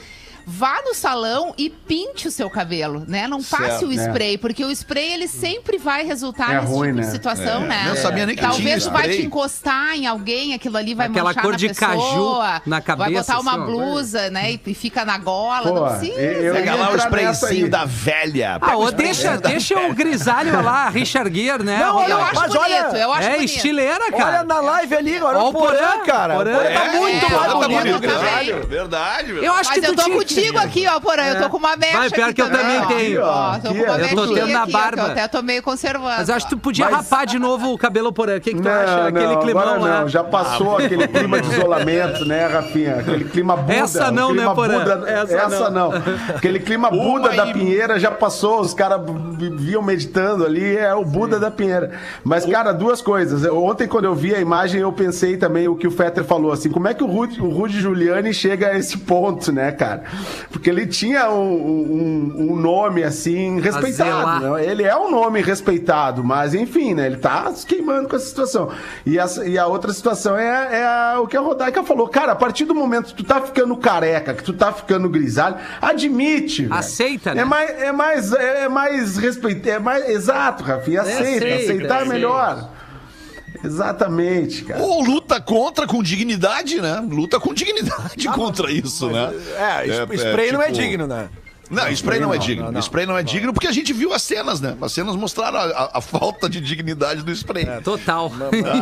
[0.47, 3.27] Vá no salão e pinte o seu cabelo, né?
[3.27, 6.89] Não passe Certo, o spray, porque o spray ele sempre vai resultar É nesse ruim,
[6.89, 7.13] tipo de né?
[7.13, 7.85] situação, né?
[7.89, 9.17] Não sabia nem que Talvez tinha tu vai spray.
[9.21, 12.77] te encostar em alguém, aquilo ali vai Aquela manchar cor na de pessoa, caju na
[12.77, 14.53] vai cabeça, botar uma assim, blusa, né?
[14.53, 16.21] E e fica na gola, Pô, não precisa.
[16.21, 18.57] eu- Pega lá o sprayzinho da velha.
[18.57, 21.79] Ah, Pega o ô, sprayzinho deixa, da deixa o grisalho lá, Richard Gere, né?
[21.79, 23.45] Não, Ô, Eu olha, acho mas bonito, olha, eu acho é bonito.
[23.51, 24.25] estileira, cara.
[24.39, 26.35] Olha na live ali, agora Ó o o Porã, cara.
[26.35, 26.53] O Porã.
[26.53, 28.01] Tá É, muito é, mais tá bonito.
[28.01, 29.31] Verdade, verdade.
[29.45, 30.17] Eu acho que eu tu tinha...
[30.35, 31.23] contigo aqui, ó, Porã.
[31.25, 32.87] Eu tô com uma mecha Vai, pior aqui que eu também ó.
[32.87, 33.23] tenho.
[33.23, 34.97] Ó, tô com uma Eu tô tendo na aqui, ó, barba.
[34.97, 36.17] que eu até tô meio conservando.
[36.19, 38.39] Mas acho que tu podia Mas- rapar de novo o cabelo por aí.
[38.39, 39.07] O que, que tu Não, acha?
[39.09, 40.01] Aquele não, climão agora lá.
[40.01, 42.97] não, já passou aquele clima de isolamento, né, Rafinha?
[42.97, 43.75] Aquele clima Buda.
[43.75, 44.79] Essa não, clima né, Porã?
[44.79, 45.91] Buda, Essa essa, não.
[46.37, 49.01] Aquele clima Buda da Pinheira já passou, os caras
[49.39, 51.93] viviam meditando ali, é o Buda da Pinheira.
[52.23, 53.45] Mas, cara, duas coisas.
[53.51, 56.71] Ontem, quando eu vi a imagem, eu pensei também o que o Fetter falou, assim,
[56.71, 60.03] como é que o Rudy, o Rudy Giuliani chega a esse ponto, né, cara?
[60.51, 64.65] Porque ele tinha um, um- um nome, assim, respeitado, né?
[64.65, 67.07] Ele é um nome respeitado, mas enfim, né?
[67.07, 68.71] Ele tá se queimando com essa situação.
[69.05, 72.09] E, essa- e a outra situação é, é a- o que a Rodaica falou.
[72.09, 75.57] Cara, a partir do momento que tu tá ficando careca, que tu tá ficando grisalho,
[75.81, 76.67] admite.
[76.71, 77.43] Aceita, né?
[77.43, 79.69] É mais, é mais, é mais respeito.
[79.69, 80.09] É mais.
[80.09, 81.03] Exato, Rafinha.
[81.03, 81.21] Aceita.
[81.25, 82.69] aceita, aceitar é melhor.
[83.63, 84.83] Exatamente, cara.
[84.83, 87.01] Ou luta contra com dignidade, né?
[87.09, 89.33] Luta com dignidade contra isso, né?
[89.57, 91.29] É, É, sp- spray é, não é tipo- digno, né?
[91.71, 92.65] Não, spray não é não, digno.
[92.67, 92.81] não, não.
[92.81, 94.77] Spray não é digno porque a gente viu as cenas, né?
[94.83, 97.67] As cenas mostraram a, a- a falta de dignidade do spray.
[97.83, 98.31] Total.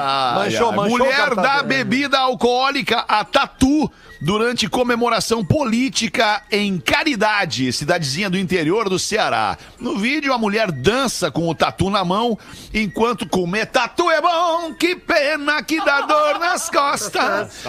[0.01, 1.79] Ai, Manchou, manchou Mulher da também.
[1.79, 3.91] bebida alcoólica a tatu
[4.23, 9.59] durante comemoração política em Caridade, cidadezinha do interior do Ceará.
[9.81, 12.39] No vídeo, a mulher dança com o tatu na mão,
[12.73, 17.65] enquanto comer tatu é bom, que pena que dá dor nas costas.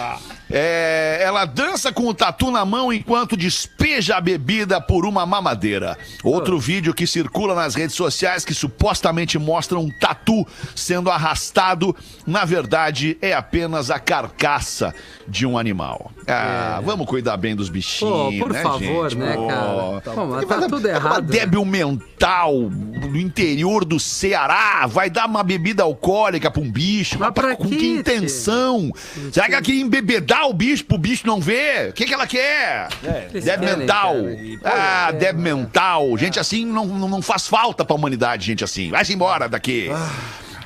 [0.48, 5.98] É, ela dança com o tatu na mão enquanto despeja a bebida por uma mamadeira.
[6.22, 12.44] Outro vídeo que circula nas redes sociais que supostamente mostra um tatu sendo arrastado, na
[12.44, 14.94] verdade é apenas a carcaça
[15.26, 16.12] de um animal.
[16.28, 16.43] Ah,
[16.84, 18.38] vamos cuidar bem dos bichinhos, É.
[18.38, 19.18] Pô, por né, favor, gente?
[19.20, 19.46] né, Pô.
[19.46, 20.14] cara?
[20.14, 21.32] Pô, mas Vai tá tudo Uma errado.
[21.32, 21.38] né?
[21.38, 27.16] débil mental do interior do Ceará vai dar uma bebida alcoólica pra um bicho.
[27.18, 28.90] Mas pra com que intenção?
[29.32, 31.90] Será que ela queria embebedar o bicho pro bicho não ver?
[31.90, 32.88] O que, que ela quer?
[33.32, 34.14] Deb querem, mental.
[34.14, 36.16] cara, e, pô, Ah, é, deb mental.
[36.18, 38.90] Gente assim não, não não faz falta pra humanidade, gente assim.
[38.90, 39.88] Vai-se embora daqui.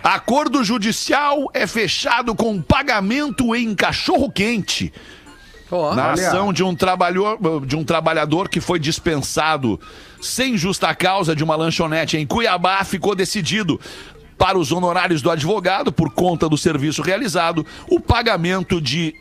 [0.03, 4.93] Acordo judicial é fechado com pagamento em cachorro quente.
[5.71, 6.29] Ó, Na Olha.
[6.29, 9.79] ação de um, trabalhador, de um trabalhador que foi dispensado
[10.21, 13.81] sem justa causa de uma lanchonete em Cuiabá, ficou decidido
[14.37, 19.15] para os honorários do advogado, por conta do serviço realizado, o pagamento de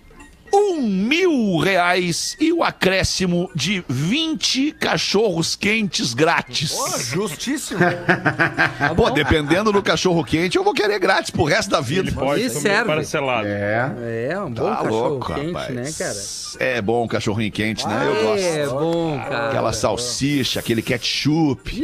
[0.54, 6.76] um mil reais e o acréscimo de 20 cachorros quentes grátis.
[7.12, 7.80] Justíssimo.
[8.96, 12.12] Pô, dependendo do cachorro quente, eu vou querer grátis pro resto da vida.
[12.12, 12.86] Pode E serve.
[12.88, 13.48] parcelado.
[13.48, 14.30] É.
[14.32, 15.70] É, um bom Tá cachorro louco, quente, rapaz.
[15.76, 16.18] né, cara?
[16.60, 18.06] É bom um cachorrinho quente, né?
[18.08, 18.46] Eu gosto.
[18.46, 19.48] É bom, cara.
[19.50, 21.84] Aquela salsicha, aquele ketchup.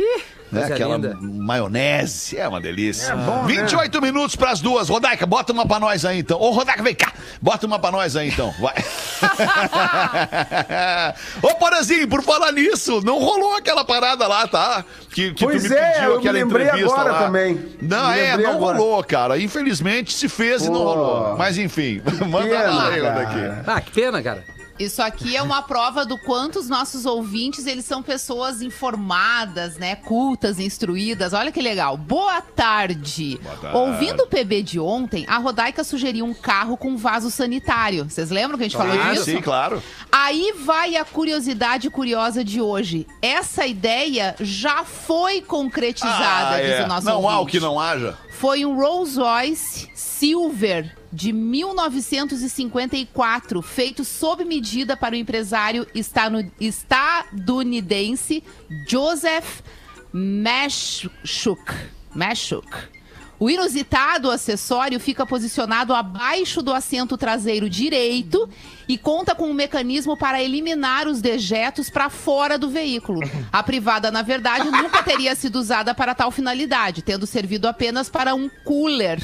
[0.54, 0.64] Né?
[0.66, 1.18] Aquela linda.
[1.22, 2.38] maionese.
[2.38, 3.12] É uma delícia.
[3.12, 4.90] É bom, 28 minutos pras duas.
[4.90, 6.40] Rodaica, bota uma pra nós aí então.
[6.40, 7.12] Ô, Rodaica, vem cá.
[7.42, 8.54] Bota uma pra nós aí então.
[8.60, 8.74] Vai.
[11.42, 14.84] Ô, Porazinho, por falar nisso, não rolou aquela parada lá, tá?
[15.12, 17.24] Que, que Pois tu me é, pediu eu me aquela lembrei entrevista agora lá.
[17.26, 17.66] também.
[17.82, 18.78] Não, Me é, não agora.
[18.78, 19.40] rolou, cara.
[19.40, 20.84] Infelizmente se fez e não Pô.
[20.94, 21.38] rolou.
[21.38, 23.14] Mas enfim, manda Pena, lá cara.
[23.14, 23.64] Rodaica.
[23.68, 24.44] Ah, que pena, cara.
[24.84, 29.96] Isso aqui é uma prova do quanto os nossos ouvintes, eles são pessoas informadas, né?
[29.96, 31.34] Cultas, instruídas.
[31.34, 31.96] Olha que legal.
[31.98, 33.40] Boa tarde.
[33.62, 33.76] tarde.
[33.78, 38.06] Ouvindo o PB de ontem, a Rodaica sugeriu um carro com vaso sanitário.
[38.10, 39.26] Vocês lembram que a gente falou Ah, disso?
[39.26, 39.82] sim, claro.
[40.12, 43.08] Aí vai a curiosidade curiosa de hoje.
[43.22, 46.84] Essa ideia já foi concretizada, Ah, diz é.
[46.84, 47.58] o nosso Não há o ouvinte.
[47.58, 48.18] que não haja.
[48.32, 55.86] Foi um Rolls Royce Silver de 1954, feito sob medida para o empresário
[56.60, 58.44] estadunidense
[58.90, 59.62] Joseph
[60.12, 61.72] Meshchuk.
[62.16, 62.68] Meshuk.
[63.40, 68.50] O inusitado acessório fica posicionado abaixo do assento traseiro direito
[68.88, 73.20] e conta com um mecanismo para eliminar os dejetos para fora do veículo.
[73.52, 78.34] A privada, na verdade, nunca teria sido usada para tal finalidade, tendo servido apenas para
[78.34, 79.22] um cooler.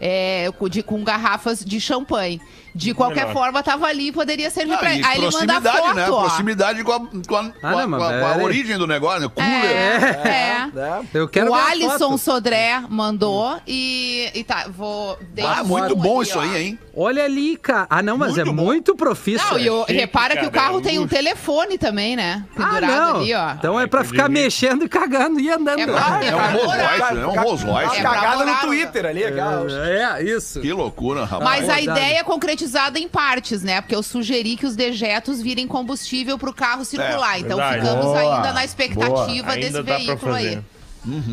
[0.00, 2.40] É, de, com garrafas de champanhe.
[2.74, 3.32] De qualquer Melhor.
[3.32, 5.94] forma, tava ali e poderia servir Ah, pra e Aí ele manda a proximidade, foto,
[5.94, 6.10] né?
[6.10, 6.20] ó.
[6.20, 8.44] Proximidade com a, com a- com a- não, mas com a- com a peraí.
[8.44, 9.28] origem do negócio, né?
[9.34, 9.48] Cooler.
[9.64, 10.66] É, é.
[10.72, 11.04] Né?
[11.14, 12.16] Eu quero o Alisson.
[12.18, 15.18] Sodré mandou e, e tá, vou...
[15.44, 16.42] Ah, muito som bom ali, isso ó.
[16.42, 16.78] aí, hein?
[16.94, 17.86] Olha ali, cara.
[17.88, 18.64] Ah, não, mas Muito é bom.
[18.64, 19.44] muito profissa.
[19.52, 22.44] Não, e eu- Chique, repara que o cara, carro é tem um telefone também, né?
[22.56, 23.16] Ah, Pendurado não.
[23.20, 23.50] ali, ó.
[23.52, 25.78] Então é pra ficar mexendo e cagando e andando.
[25.80, 26.76] É pra- É pra um Rolls.
[26.76, 27.22] Royce, né?
[27.22, 27.96] É um Rolls Royce.
[27.98, 29.66] É cagada no Twitter ali, aquela.
[29.88, 30.60] É, isso.
[30.60, 31.60] Que loucura, rapaz.
[31.60, 32.24] Mas a ideia é
[32.58, 33.80] concretizada em partes, né?
[33.80, 37.36] Porque eu sugeri que os dejetos virem combustível pro carro circular.
[37.36, 37.80] É, então verdade.
[37.80, 40.44] ficamos Boa, ainda na expectativa Ainda desse veículo aí.
[40.56, 40.64] fazer.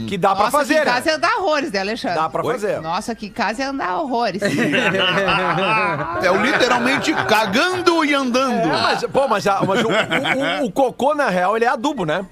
[0.07, 1.11] Que dá pra Nossa, fazer, que casa né?
[1.11, 2.15] ia andar horrores, né, Alexandre?
[2.17, 2.81] Dá pra fazer.
[2.81, 4.41] Nossa, que casa ia andar horrores.
[6.23, 8.53] É o literalmente cagando e andando.
[8.53, 11.67] É, mas, pô, mas, a- mas o, o- o- o cocô, na real, ele é
[11.67, 12.25] adubo, né?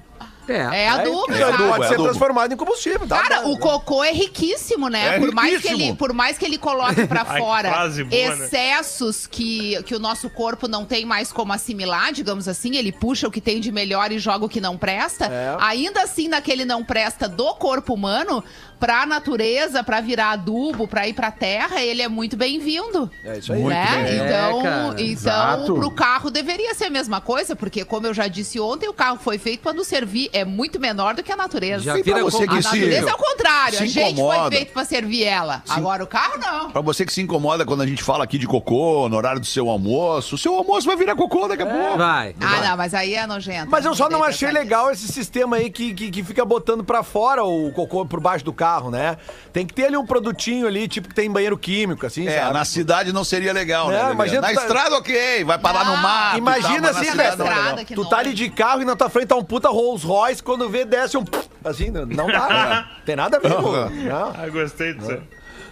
[0.47, 0.83] É.
[0.83, 2.09] É adubo, Ele É adubo, pode é ser adubo.
[2.09, 3.07] transformado em combustível.
[3.07, 3.21] Tá?
[3.21, 5.15] Cara, o cocô é riquíssimo, né?
[5.15, 5.81] É por, mais que riquíssimo.
[5.83, 8.05] ele, por mais que ele coloque pra Ai, fora boa, né?
[8.45, 13.27] excessos que, que o nosso corpo não tem mais como assimilar, digamos assim, ele puxa
[13.27, 15.25] o que tem de melhor e joga o que não presta.
[15.25, 15.55] É.
[15.59, 18.43] Ainda assim, naquele não presta do corpo humano,
[18.83, 23.09] pra natureza, pra virar adubo, pra ir pra terra, ele é muito bem-vindo.
[23.23, 23.63] É isso aí.
[23.63, 23.85] né?
[24.03, 24.25] bem-vindo.
[24.25, 25.73] Então, É, cara, então exato.
[25.75, 29.17] pro carro deveria ser a mesma coisa, porque como eu já disse ontem, o carro
[29.23, 31.81] foi feito pra nos servir, é muito menor do que a natureza.
[31.81, 33.77] Já pra vira você com- que A se- natureza é o contrário.
[33.77, 34.51] se a gente foi incomoda.
[34.53, 35.63] feito pra servir ela.
[35.69, 36.69] Agora o carro não.
[36.71, 39.45] Pra você que se incomoda quando a gente fala aqui de cocô, no horário do
[39.47, 41.97] seu almoço, o seu almoço vai virar cocô daqui a pouco.
[41.97, 42.35] Vai.
[42.41, 43.71] Ah, não, mas aí é nojento.
[43.71, 47.01] Mas eu só não achei legal esse sistema aí que, que, que fica botando pra
[47.01, 49.17] fora o cocô por baixo do carro, né?
[49.51, 52.53] Tem que ter ali um produtinho ali, tipo que tem banheiro químico, assim, É, sabe?
[52.53, 53.97] na cidade não seria legal, né?
[53.97, 54.13] É, Lelê?
[54.13, 56.37] imagina Na tu tá- estrada, ok, vai parar no Não, mar.
[56.37, 57.17] Imagina assim, velho.
[57.17, 57.29] velho.
[57.29, 58.27] estrada, que Tu tá nojo.
[58.27, 61.17] ali de carro e na tua frente tá um puta Rolls Royce, quando vê, desce
[61.17, 61.23] um...
[61.63, 62.85] Assim, não não dá, né?
[63.05, 63.71] Tem nada a ver, pô.
[63.71, 64.33] Não.
[64.37, 65.11] Ah, gostei disso.
[65.11, 65.21] aí.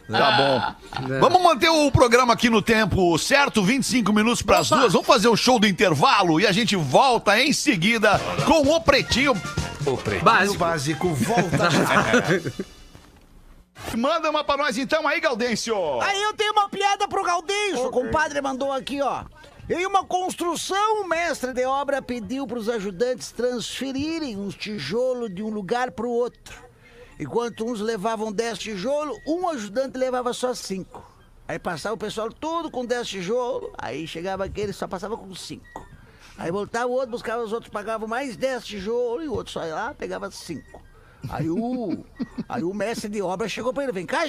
[0.10, 1.10] Tá bom.
[1.22, 4.92] Vamos manter o programa aqui no tempo certo, 25 minutos para as duas.
[4.92, 9.32] Vamos fazer o show do intervalo e a gente volta em seguida com o Pretinho.
[9.86, 10.24] O Pretinho.
[10.26, 10.58] Básico.
[10.58, 11.70] Básico volta.
[13.98, 15.76] Manda uma pra nós então aí, Gaudêncio.
[16.02, 17.88] Aí eu tenho uma piada pro Galdêncio.
[17.88, 19.24] O compadre mandou aqui, ó.
[19.70, 25.44] Em uma construção, o mestre de obra pediu para os ajudantes transferirem uns tijolos de
[25.44, 26.66] um lugar para o outro.
[27.20, 31.10] Enquanto uns levavam 10 tijolos, um ajudante levava só 5.
[31.48, 35.88] Aí passava o pessoal todo com 10 tijolos, aí chegava aquele só passava com 5.
[36.38, 39.66] Aí voltava o outro, buscava os outros, pagavam mais 10 tijolos, e o outro só
[39.66, 40.82] ia lá, pegava 5.
[41.30, 42.04] Aí o,
[42.50, 44.24] aí o mestre de obra chegou para ele, vem cá.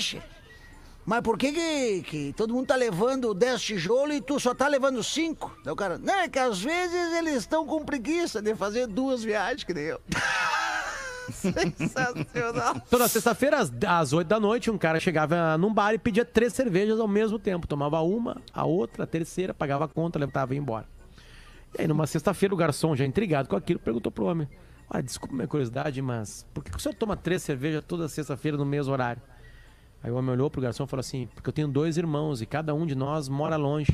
[1.04, 4.68] Mas por que, que que todo mundo tá levando 10 tijolos e tu só tá
[4.68, 5.58] levando 5?
[5.64, 9.24] Daí o cara, não, é que às vezes eles estão com preguiça de fazer duas
[9.24, 10.00] viagens, que nem eu.
[11.30, 12.80] Sensacional.
[12.90, 16.52] Toda sexta-feira, às, às 8 da noite, um cara chegava num bar e pedia três
[16.52, 17.66] cervejas ao mesmo tempo.
[17.66, 20.86] Tomava uma, a outra, a terceira, pagava a conta, levava e ia embora.
[21.76, 24.48] E aí, numa sexta-feira, o garçom, já intrigado com aquilo, perguntou pro homem:
[24.94, 28.66] ah, desculpa minha curiosidade, mas por que o senhor toma três cervejas toda sexta-feira no
[28.66, 29.22] mesmo horário?
[30.02, 32.46] Aí o homem olhou pro garçom e falou assim: porque eu tenho dois irmãos e
[32.46, 33.90] cada um de nós mora longe.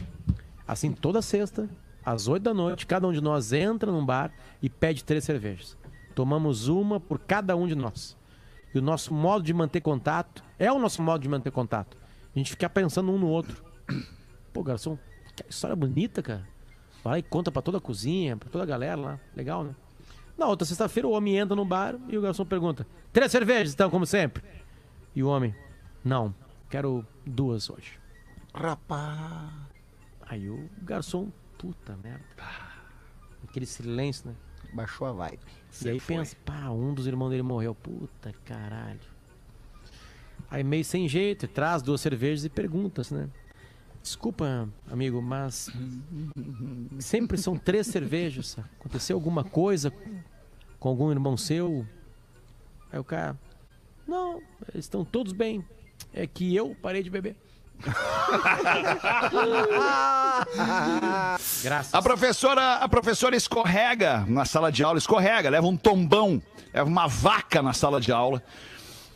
[0.67, 1.71] Assim, toda sexta,
[2.05, 5.77] às 8 da noite, cada um de nós entra num bar e pede três cervejas.
[6.17, 8.17] Tomamos uma por cada um de nós.
[8.75, 11.97] E o nosso modo de manter contato é o nosso modo de manter contato.
[12.35, 13.63] A gente fica pensando um no outro.
[14.53, 14.99] Pô, garçom,
[15.37, 16.45] que história bonita, cara.
[17.05, 19.21] Vai lá e conta pra toda a cozinha, pra toda a galera lá.
[19.37, 19.75] Legal, né?
[20.39, 23.91] Na outra sexta-feira, o homem entra no bar e o garçom pergunta: Três cervejas, então,
[23.91, 24.43] como sempre?
[25.15, 25.53] E o homem:
[26.05, 26.33] Não,
[26.71, 27.99] quero duas hoje.
[28.55, 29.51] Rapaz.
[30.23, 32.25] Aí o garçom, puta merda.
[33.49, 34.37] Aquele silêncio, né?
[34.73, 35.41] Baixou a vibe.
[35.85, 37.75] E aí pensa, pá, um dos irmãos dele morreu.
[37.75, 39.01] Puta caralho.
[40.51, 43.29] Aí meio sem jeito, traz duas cervejas e perguntas, né?
[44.09, 45.69] Desculpa, amigo, mas
[46.99, 48.57] sempre são três cervejas.
[48.81, 49.93] Aconteceu alguma coisa
[50.81, 51.87] com algum irmão seu?
[52.91, 53.37] Aí o cara,
[54.07, 54.41] não,
[54.73, 55.63] eles estão todos bem.
[56.11, 57.37] É que eu parei de beber.
[61.63, 61.93] Graças.
[61.93, 66.41] A professora, a professora escorrega na sala de aula, escorrega, leva um tombão,
[66.73, 68.43] leva uma vaca na sala de aula.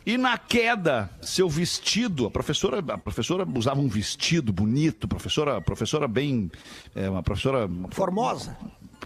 [0.05, 6.07] E na queda, seu vestido, a professora, a professora usava um vestido bonito, professora, professora
[6.09, 6.51] bem,
[6.93, 8.57] é, uma professora Formosa.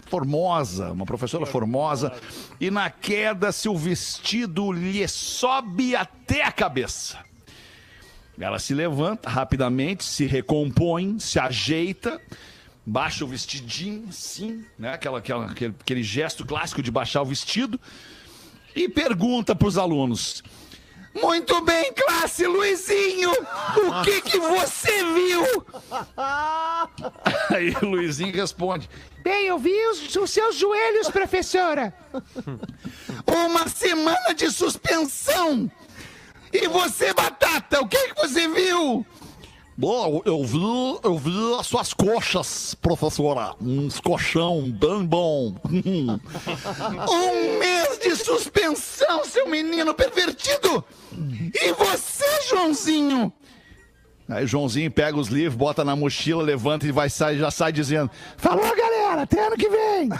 [0.08, 2.12] formosa, uma professora formosa,
[2.60, 7.18] e na queda seu vestido lhe sobe até a cabeça.
[8.36, 12.20] Ela se levanta rapidamente, se recompõe, se ajeita,
[12.84, 14.94] baixa o vestidinho, assim, né?
[14.94, 17.78] Aquela, aquela- aquele, aquele gesto clássico de baixar o vestido,
[18.74, 20.42] e pergunta para os alunos:
[21.20, 25.66] Muito bem, classe, Luizinho, o que que você viu?
[27.54, 28.88] Aí o Luizinho responde:
[29.22, 31.94] Bem, eu vi os, os seus joelhos, professora.
[33.26, 35.70] Uma semana de suspensão.
[36.52, 39.04] E você, Batata, o que, que você viu?
[39.80, 40.58] Bom, eu vi,
[41.04, 43.54] eu vi as suas coxas, professora.
[43.60, 45.54] Uns colchão bem bom.
[45.70, 50.84] um mês de suspensão, seu menino pervertido!
[51.14, 53.32] E você, Joãozinho?
[54.28, 58.10] Aí Joãozinho pega os livros, bota na mochila, levanta e vai sair, já sai dizendo:
[58.36, 60.08] Falou, galera, até ano que vem!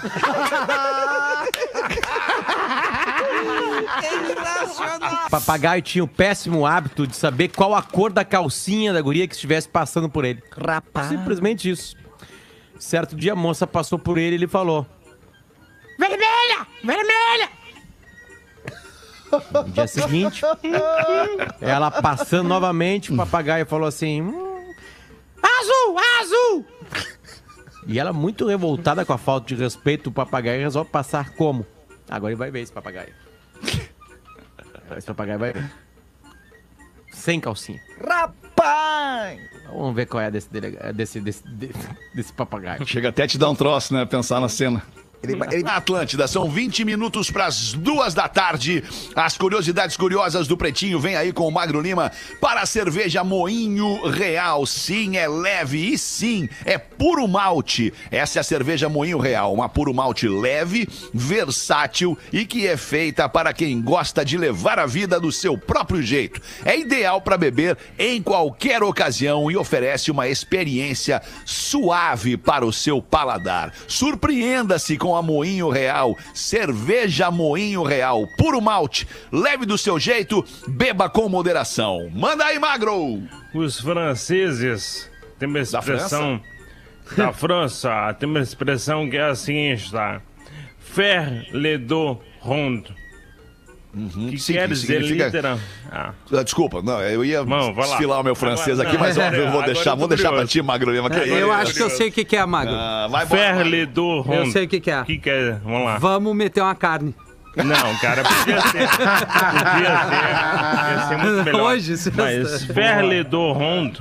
[5.26, 9.26] O papagaio tinha o péssimo hábito de saber qual a cor da calcinha da guria
[9.26, 10.42] que estivesse passando por ele.
[10.56, 11.08] Rapaz.
[11.08, 11.96] Simplesmente isso.
[12.78, 14.86] Certo dia a moça passou por ele e ele falou:
[15.98, 16.66] Vermelha!
[16.84, 17.50] Vermelha!
[19.52, 20.42] No dia seguinte,
[21.60, 24.72] ela passando novamente, o papagaio falou assim: "Hum."
[25.42, 25.96] Azul!
[26.20, 26.66] Azul!
[27.86, 31.66] E ela, muito revoltada com a falta de respeito, o papagaio resolve passar como?
[32.08, 33.12] Agora ele vai ver esse papagaio.
[34.96, 35.52] Esse papagaio vai.
[37.12, 37.80] Sem calcinha.
[38.06, 39.40] Rapaz!
[39.66, 42.86] Vamos ver qual é a desse, delega- desse, desse, desse, desse papagaio.
[42.86, 44.04] Chega até a te dar um troço, né?
[44.06, 44.82] Pensar na cena.
[45.62, 48.84] Na Atlântida, são 20 minutos para as duas da tarde.
[49.16, 54.08] As curiosidades curiosas do Pretinho vem aí com o Magro Lima para a cerveja Moinho
[54.08, 54.64] Real.
[54.64, 57.92] Sim, é leve e sim, é puro malte.
[58.12, 63.28] Essa é a cerveja Moinho Real, uma puro malte leve, versátil e que é feita
[63.28, 66.40] para quem gosta de levar a vida do seu próprio jeito.
[66.64, 73.02] É ideal para beber em qualquer ocasião e oferece uma experiência suave para o seu
[73.02, 73.72] paladar.
[73.88, 81.08] Surpreenda-se com a Moinho Real, cerveja Moinho Real, puro malte, leve do seu jeito, beba
[81.08, 82.10] com moderação.
[82.12, 83.22] Manda aí, magro!
[83.54, 86.40] Os franceses têm uma expressão
[87.16, 90.20] da França, tem uma expressão que é a seguinte, tá?
[90.78, 92.18] Faire le dos
[93.94, 94.30] ronde.
[94.32, 95.58] que sim, quer que dizer significa-.
[95.90, 96.12] Ah,
[96.44, 97.72] Desculpa, não, eu ia lá.
[97.72, 100.60] desfilar o meu francês Agora- aqui, mas eu vou agora deixar, vou deixar pra ti,
[100.62, 101.08] Magro Lima.
[101.12, 102.74] aí- Eu acho que eu sei o que, que é, Magro.
[102.74, 103.70] Ah, vai embora, Faire Magro.
[103.70, 104.38] le dos ronde.
[104.38, 105.04] Eu sei o que, que é.
[105.04, 105.52] Que que é?
[105.64, 105.98] Vamos lá.
[105.98, 107.14] Vamos meter uma carne.
[107.56, 108.86] Não, cara, podia ser.
[108.88, 110.92] Podia ser.
[110.92, 111.60] Ia ser muito melhor.
[111.62, 111.94] Hoje.
[112.14, 113.98] Mas Ferle do Rond,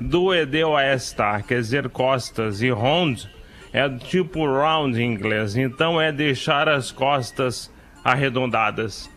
[0.00, 1.40] do e de OS, tá?
[1.40, 2.62] Quer dizer costas.
[2.62, 3.24] E Rond
[3.72, 5.56] é do tipo round em inglês.
[5.56, 7.70] Então é deixar as costas
[8.02, 9.08] arredondadas.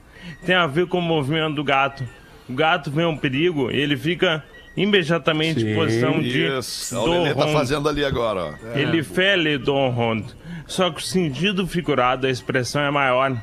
[0.46, 2.04] Tem a ver com o movimento do gato.
[2.48, 4.44] O gato vê um perigo, ele fica
[4.76, 8.78] imediatamente em posição de Isso, o Lelê tá fazendo ali agora, ó.
[8.78, 10.26] Ele fele Don Rond.
[10.66, 13.42] Só que o sentido figurado da expressão é maior.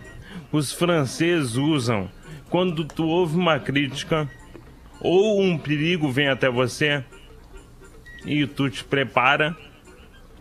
[0.50, 2.08] Os franceses usam
[2.48, 4.28] quando tu ouve uma crítica
[5.00, 7.04] ou um perigo vem até você
[8.24, 9.54] e tu te prepara,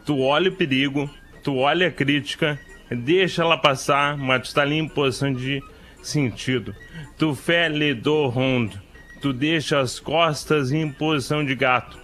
[0.05, 1.09] tu olha o perigo,
[1.43, 5.61] tu olha a crítica, deixa ela passar, mas tu tá ali em posição de
[6.07, 6.75] sentido.
[7.17, 8.79] Tu fele do rondo,
[9.21, 11.97] tu deixa as costas em posição de gato,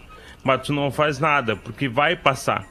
[0.43, 2.65] mas tu não faz nada, porque vai passar.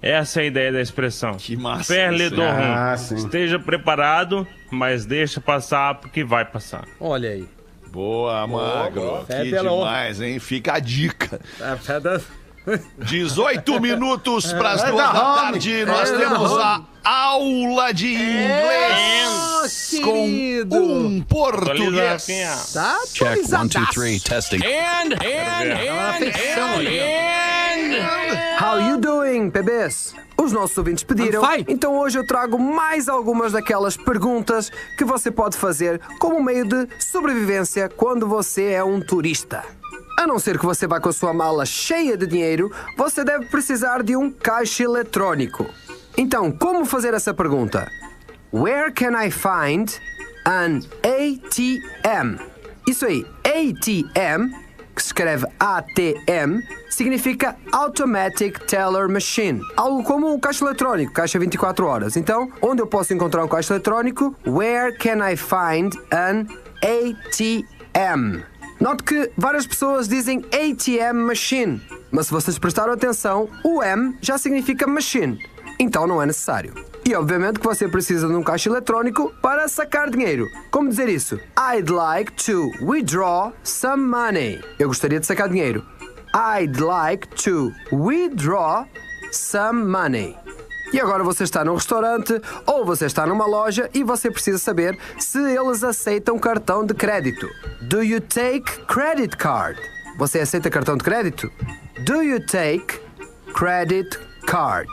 [0.00, 1.32] Essa é a ideia da expressão.
[1.34, 2.42] Que massa isso, do.
[2.42, 2.94] Ah.
[2.94, 6.84] Esteja preparado, mas deixa passar, porque vai passar.
[7.00, 7.48] Olha aí.
[7.90, 9.24] Boa, Magro.
[9.28, 10.38] É Que pela- demais, hein?
[10.38, 11.40] Fica a dica.
[11.60, 12.20] A fé da...
[12.98, 15.84] 18 minutos para as É duas da tarde.
[15.84, 19.44] Nós É temos a aula de inglês
[19.96, 20.76] Oh, com querido.
[20.76, 22.26] um português.
[22.72, 24.58] Tá Check one, two, three, testing.
[28.60, 30.14] How you doing, bebês?
[30.36, 35.56] Os nossos ouvintes pediram, então hoje eu trago mais algumas daquelas perguntas que você pode
[35.56, 39.64] fazer como meio de sobrevivência quando você é um turista.
[40.16, 43.46] A não ser que você vá com a sua mala cheia de dinheiro, você deve
[43.46, 45.66] precisar de um caixa eletrónico.
[46.16, 47.90] Então, como fazer essa pergunta?
[48.52, 49.90] Where can I find
[50.46, 52.38] an ATM?
[52.88, 54.52] Isso aí, ATM,
[54.94, 59.60] que se escreve ATM, significa Automatic Teller Machine.
[59.76, 62.16] Algo como um caixa eletrónico, caixa 24 horas.
[62.16, 64.36] Então, onde eu posso encontrar um caixa eletrónico?
[64.46, 66.46] Where can I find an
[66.80, 68.44] ATM?
[68.80, 74.36] Note que várias pessoas dizem ATM Machine, mas se vocês prestaram atenção, o M já
[74.36, 75.38] significa machine.
[75.78, 76.74] então não é necessário.
[77.06, 80.48] E obviamente que você precisa de um caixa eletrônico para sacar dinheiro.
[80.70, 81.38] Como dizer isso?
[81.58, 84.60] I'd like to withdraw some money.
[84.78, 85.84] Eu gostaria de sacar dinheiro.
[86.34, 88.86] I'd like to withdraw
[89.30, 90.36] some money.
[90.92, 94.98] E agora você está num restaurante ou você está numa loja e você precisa saber
[95.18, 97.48] se eles aceitam cartão de crédito.
[97.82, 99.80] Do you take credit card?
[100.18, 101.50] Você aceita cartão de crédito?
[102.04, 103.00] Do you take
[103.54, 104.88] credit card?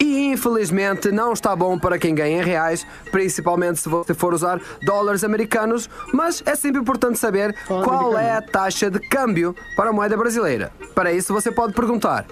[0.00, 4.60] E infelizmente não está bom para quem ganha em reais, principalmente se você for usar
[4.82, 9.92] dólares americanos, mas é sempre importante saber qual é a taxa de câmbio para a
[9.92, 10.72] moeda brasileira.
[10.94, 12.26] Para isso você pode perguntar: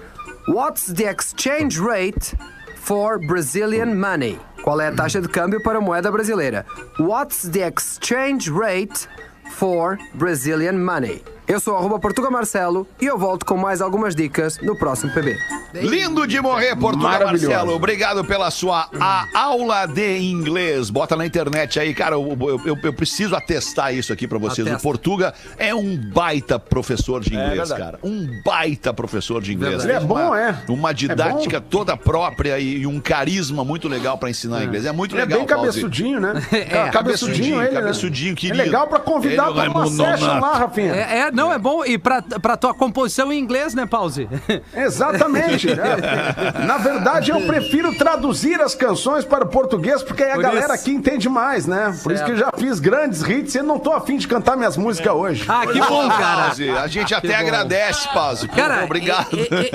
[0.47, 2.35] What's the exchange rate
[2.83, 4.37] for Brazilian money?
[4.61, 6.65] Qual é a taxa de câmbio para a moeda brasileira?
[6.99, 9.07] What's the exchange rate
[9.51, 11.23] for Brazilian money?
[11.45, 15.37] Eu sou arroba Portuga Marcelo e eu volto com mais algumas dicas no próximo PB.
[15.73, 17.19] Lindo de morrer, Portugal.
[17.25, 17.73] Marcelo.
[17.75, 20.89] Obrigado pela sua a- aula de inglês.
[20.89, 22.15] Bota na internet aí, cara.
[22.15, 24.65] Eu, eu- eu- eu preciso atestar isso aqui pra vocês.
[24.65, 24.79] Atesta.
[24.79, 27.81] O Portuga é um baita professor de inglês, verdade.
[27.81, 27.99] cara.
[28.03, 29.83] Um baita professor de inglês.
[29.83, 30.55] Ele é bom, uma, é.
[30.69, 34.85] Uma didática toda própria e, e um carisma muito legal pra ensinar inglês.
[34.85, 35.67] É muito Ele é legal, bem Pause.
[35.67, 36.33] cabeçudinho, né?
[36.53, 37.81] É, cabeçudinho ele, né?
[37.81, 38.57] cabeçudinho, É querido.
[38.63, 40.93] legal pra convidar Ele pra é uma session lá, Rafinha.
[40.95, 41.83] É, é, não, é bom.
[41.85, 44.27] E pra, pra tua composição em inglês, né, Pause?
[44.75, 45.67] Exatamente.
[45.75, 45.97] né?
[46.65, 50.73] Na verdade, eu prefiro traduzir as canções para o português, porque aí a Por galera
[50.75, 50.83] isso.
[50.83, 51.97] aqui entende mais, né?
[52.03, 54.55] Por isso que eu já fiz grandes hits e eu não tô afim de cantar
[54.55, 55.45] minhas músicas hoje.
[55.47, 56.47] Ah, que bom, cara.
[56.47, 56.69] Pause.
[56.69, 58.47] A gente até agradece, Pause.
[58.47, 59.29] Cara, obrigado.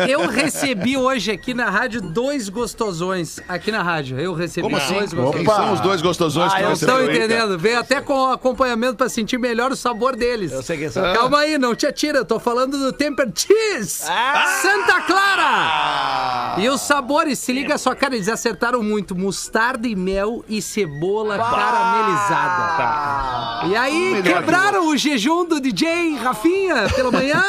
[0.08, 3.40] eu recebi hoje aqui na rádio dois gostosões.
[3.48, 4.18] Aqui na rádio.
[4.18, 4.94] Eu recebi Como assim?
[4.94, 5.56] dois Quem gostosões.
[5.56, 7.58] são os dois gostosões que Não você estão entendendo.
[7.58, 10.52] Veio até com acompanhamento pra sentir melhor o sabor deles.
[10.52, 11.02] Eu sei quem são.
[11.14, 12.18] Calma aí, não te atira.
[12.18, 14.04] Eu tô falando do Temper Cheese.
[14.60, 16.56] Santa Clara.
[16.60, 19.14] E os sabores, se liga só, cara, eles acertaram muito.
[19.16, 23.68] Mostarda e mel e cebola caramelizada.
[23.68, 27.42] E aí, Melhor que quebraram o jejum do DJ Rafinha pela manhã.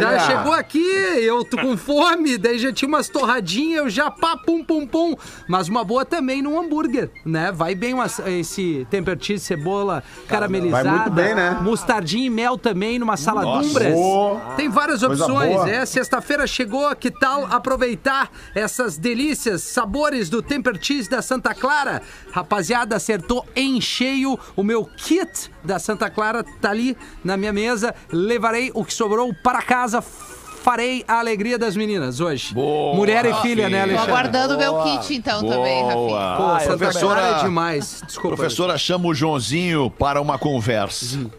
[0.00, 0.84] Já chegou aqui,
[1.20, 5.14] eu tô com fome, daí já tinha umas torradinhas, eu já pá, pum, pum, pum.
[5.48, 7.52] Mas uma boa também no hambúrguer, né?
[7.52, 10.84] Vai bem uma- esse temper cheese, cebola caramelizada.
[10.88, 11.58] Vai muito bem, né?
[11.60, 13.92] Mostardinha e mel também numa saladumbras.
[13.94, 14.40] Boa.
[14.56, 15.70] Tem várias Coisa opções, boa.
[15.70, 15.86] é.
[15.86, 22.02] Sexta-feira chegou, que tal aproveitar essas delícias, sabores do temper cheese da Santa Clara?
[22.32, 27.94] Rapaziada, acertou em cheio o meu kit da Santa Clara, tá ali na minha mesa.
[28.10, 30.02] Levarei o que sobrou para casa.
[30.02, 32.52] Farei a alegria das meninas hoje.
[32.52, 33.96] Boa, Mulher e filha, né, Rafinha.
[33.98, 34.10] Tô Alexandre?
[34.10, 35.94] aguardando o meu kit então também, Rafinha.
[35.94, 36.36] Boa.
[36.36, 38.02] Pô, Santa professora, Clara é demais.
[38.04, 38.36] Desculpa.
[38.36, 41.30] professora chama o Joãozinho para uma conversa.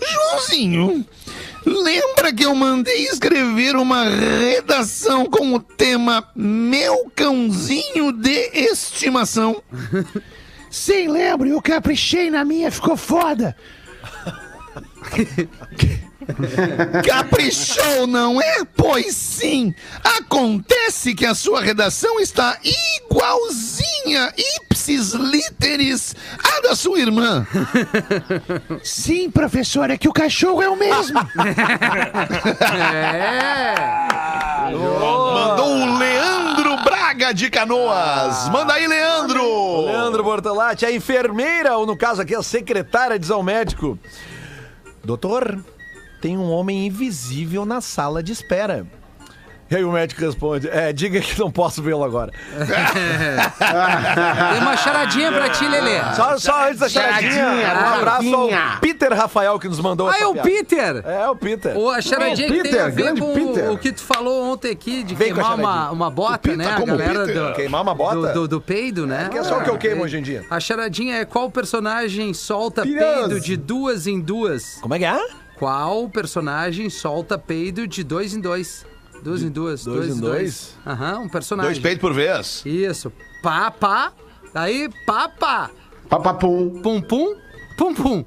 [0.00, 1.04] Joãozinho,
[1.64, 9.62] lembra que eu mandei escrever uma redação com o tema Meu Cãozinho de Estimação?
[10.70, 13.56] Sei, lembro, eu caprichei na minha, ficou foda.
[17.06, 18.64] Caprichou, não é?
[18.76, 19.74] Pois sim.
[20.18, 27.46] Acontece que a sua redação está igualzinha, ipsis literis, à da sua irmã.
[28.82, 31.18] Sim, professor, é que o cachorro é o mesmo.
[33.08, 33.74] É.
[34.72, 38.48] Mandou o Leandro Braga de Canoas.
[38.50, 39.86] Manda aí, Leandro.
[39.86, 43.98] Leandro Bortolatti, a enfermeira, ou no caso aqui, a secretária diz ao médico:
[45.04, 45.64] Doutor,
[46.20, 48.86] tem um homem invisível na sala de espera.
[49.70, 52.32] E aí o médico responde: É, diga que não posso vê-lo agora.
[54.52, 55.98] Tem uma charadinha pra ti, Lelê.
[56.14, 60.14] Só, só antes da charadinha, Charadinha, um abraço ao Peter Rafael que nos mandou Ah,
[60.14, 60.48] essa é o piada.
[60.48, 61.02] Peter.
[61.06, 61.76] É, o Peter.
[61.76, 63.70] Ou a charadinha que tem Peter, a ver grande com Peter.
[63.70, 65.92] o que tu falou ontem aqui, de Vem com a queimar uma, charadinha.
[65.92, 66.70] uma bota, Peter, né?
[66.70, 67.42] A como galera Peter?
[67.48, 68.16] do, Queimar uma bota?
[68.16, 69.28] do, do, do peido, né?
[69.30, 70.44] Que é só o que eu queimo hoje em dia.
[70.50, 74.78] A charadinha é qual personagem solta peido de duas em duas?
[74.80, 75.18] Como é que é?
[75.56, 78.86] Qual personagem solta peido de dois em dois?
[79.22, 79.84] Duas em duas.
[79.84, 80.74] dois em dois?
[80.86, 81.72] Aham, um personagem.
[81.72, 82.62] Dois peitos por vez.
[82.64, 83.12] Isso.
[83.42, 84.12] Pá, pá.
[84.54, 85.70] Aí, pá, pá.
[86.08, 86.80] Papapum.
[86.82, 87.34] Pum, pum.
[87.76, 88.24] Pum, pum.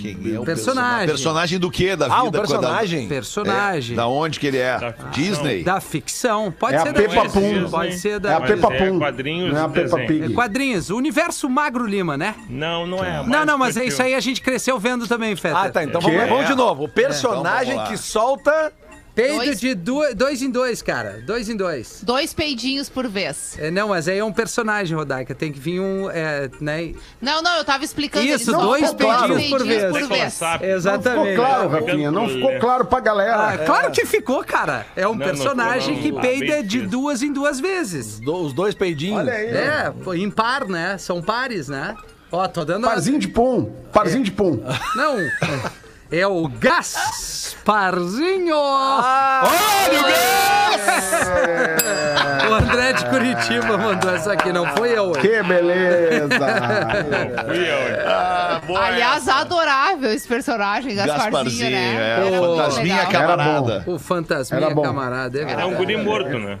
[0.00, 1.06] Quem é o Personagem.
[1.06, 2.16] Personagem do quê da vida?
[2.16, 3.06] Ah, um personagem?
[3.06, 3.92] Personagem.
[3.92, 4.94] É, da onde que ele é?
[5.12, 5.62] Disney.
[5.62, 6.50] Da ficção.
[6.50, 7.70] Pode É ser a da Peppa Disney, Pum.
[7.70, 8.98] Pode ser É da a Peppa é Pum.
[8.98, 9.98] quadrinhos Não é a Peppa.
[10.06, 10.32] Pig.
[10.32, 10.88] Quadrinhos.
[10.88, 12.34] Universo Magro Lima, né?
[12.48, 13.22] Não, não é.
[13.26, 15.58] Não, não, mas é isso aí a gente cresceu vendo também, Feta.
[15.58, 15.84] Ah, tá.
[15.84, 16.82] Então vamos, vamos de novo.
[16.82, 17.84] O Então personagem lá.
[17.88, 18.72] que solta
[19.16, 21.22] Peido Dois- de du- dois em dois, cara.
[21.26, 22.00] Dois em dois.
[22.02, 23.56] Dois peidinhos por vez.
[23.58, 25.34] É, não, mas aí é um personagem, Rodaica.
[25.34, 26.10] Tem que vir um.
[26.10, 26.92] É, né?
[27.18, 28.26] Não, não, eu tava explicando.
[28.26, 29.84] Isso, dois peidinhos por vez.
[29.90, 30.40] por vez.
[30.62, 31.30] Exatamente.
[31.30, 33.48] Ficou claro, Rafinha, não ficou claro pra galera.
[33.54, 34.86] Ah, claro que ficou, cara.
[34.94, 36.20] É um Não, não personagem ficou, não.
[36.20, 38.20] que peida de duas em duas vezes.
[38.20, 39.20] Do- Os dois peidinhos.
[39.20, 39.46] Olha aí.
[39.48, 40.98] É, pô, em par, né?
[40.98, 41.96] São pares, né?
[42.30, 42.84] Ó, tô dando.
[42.84, 43.72] a- Parzinho de pum.
[43.92, 44.60] Parzinho de pum.
[44.94, 45.16] Não.
[46.10, 48.56] É o Gasparzinho!
[48.56, 50.06] Olha o
[52.48, 55.10] O André de Curitiba mandou essa aqui, não foi eu.
[55.12, 56.38] Que beleza.
[57.44, 58.08] Fui eu.
[58.08, 62.18] Ah, boa Aliás, adorável esse personagem, Gasparzinho, Gasparzinho, né?
[62.18, 62.20] é.
[62.30, 63.10] Muito Fantasminha legal.
[63.12, 63.82] camarada.
[63.86, 66.60] O Fantasminha camarada, é É um guri morto, né?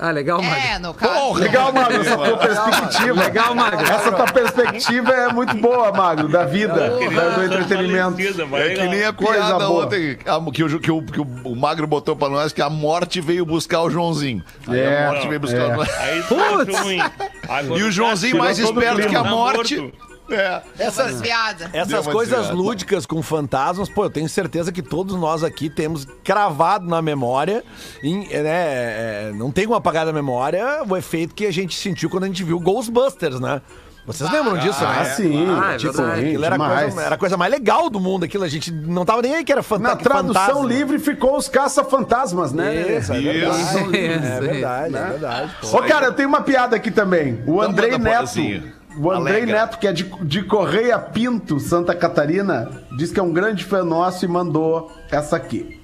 [0.00, 0.58] Ah, legal, Magro.
[0.60, 1.12] É, no caso.
[1.12, 3.20] Porra, Legal, Magro, essa tua perspectiva.
[3.24, 3.80] Legal, Magro.
[3.92, 8.16] Essa tua perspectiva é muito boa, Magro, da vida, da- do entretenimento.
[8.56, 9.84] É que nem a Coisa piada boa.
[9.86, 13.20] ontem a- que, o, que, o, que o Magro botou pra nós, que a morte
[13.20, 14.42] veio buscar o Joãozinho.
[14.68, 15.76] Aí É, a morte veio buscar é.
[15.76, 17.00] o acha ruim.
[17.48, 19.92] Agora E o Joãozinho Tirou mais esperto que a Tá morte.
[20.30, 20.62] É.
[20.78, 22.54] Essas uma coisas desviada.
[22.54, 27.64] lúdicas com fantasmas, pô, eu tenho certeza que todos nós aqui temos cravado na memória,
[28.02, 32.10] em, né, é, não tem como apagar da memória o efeito que a gente sentiu
[32.10, 33.62] quando a gente viu Ghostbusters, né?
[34.06, 35.04] Vocês lembram disso, Ah, né?
[35.10, 35.46] sim.
[35.50, 36.00] Ah, é tipo.
[36.00, 39.20] Aquilo era coisa, era a coisa mais legal do mundo, aquilo a gente não tava
[39.20, 40.66] nem aí que era fanta Na tradução fantasma.
[40.66, 42.96] livre ficou os caça-fantasmas, né?
[42.98, 43.60] Isso, é verdade.
[43.60, 44.40] Isso, É isso.
[44.40, 45.52] verdade, é verdade.
[45.60, 45.76] pô.
[45.76, 47.42] Ô, cara, eu tenho uma piada aqui também.
[47.46, 48.77] O Andrei manda, Neto.
[48.96, 49.60] O Andrei Alegra.
[49.60, 53.84] Neto, que é de, de Correia Pinto, Santa Catarina, diz que é um grande fã
[53.84, 55.80] nosso e mandou essa aqui.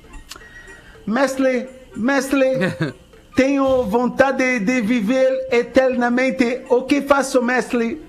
[1.06, 2.94] Mestre, mestre,
[3.36, 6.62] tenho vontade de viver eternamente.
[6.68, 8.02] O que faço, mestre?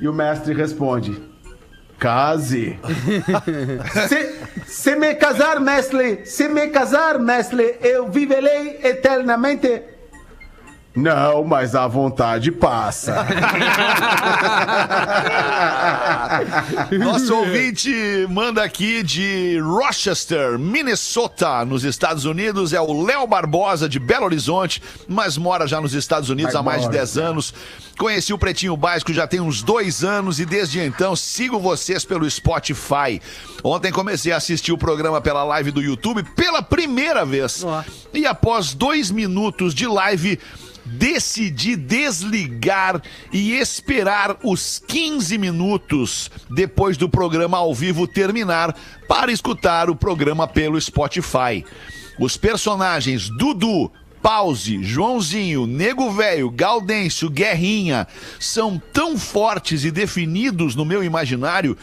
[0.00, 1.22] E o mestre responde:
[1.98, 2.78] Case.
[4.08, 4.34] se,
[4.66, 9.99] se me casar, mestre, se me casar, mestre, eu viverei eternamente.
[11.00, 13.26] Não, mas a vontade passa.
[16.98, 17.90] Nosso ouvinte
[18.28, 22.72] manda aqui de Rochester, Minnesota, nos Estados Unidos.
[22.72, 26.82] É o Léo Barbosa, de Belo Horizonte, mas mora já nos Estados Unidos há mais
[26.82, 27.54] de 10 anos.
[27.98, 32.28] Conheci o Pretinho Básico já tem uns dois anos e desde então sigo vocês pelo
[32.30, 33.20] Spotify.
[33.62, 37.62] Ontem comecei a assistir o programa pela live do YouTube pela primeira vez.
[37.62, 37.84] Ó.
[38.12, 40.38] E após dois minutos de live,
[40.84, 43.02] decidi desligar
[43.32, 48.76] e esperar os 15 minutos depois do programa ao vivo terminar
[49.08, 51.64] para escutar o programa pelo Spotify.
[52.18, 53.90] Os personagens Dudu,
[54.22, 58.06] Pause, Joãozinho, Nego Velho, Gaudêncio, Guerrinha
[58.38, 61.76] são tão fortes e definidos no meu imaginário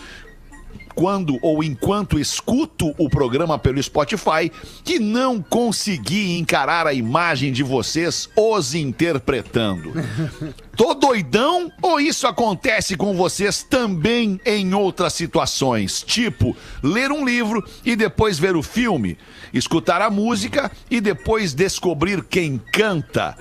[0.98, 4.52] quando ou enquanto escuto o programa pelo Spotify
[4.84, 9.94] que não consegui encarar a imagem de vocês os interpretando.
[10.76, 16.02] Tô doidão ou isso acontece com vocês também em outras situações?
[16.02, 19.20] Tipo, ler um livro e depois ver o filme,
[19.54, 23.38] escutar a música e depois descobrir quem canta.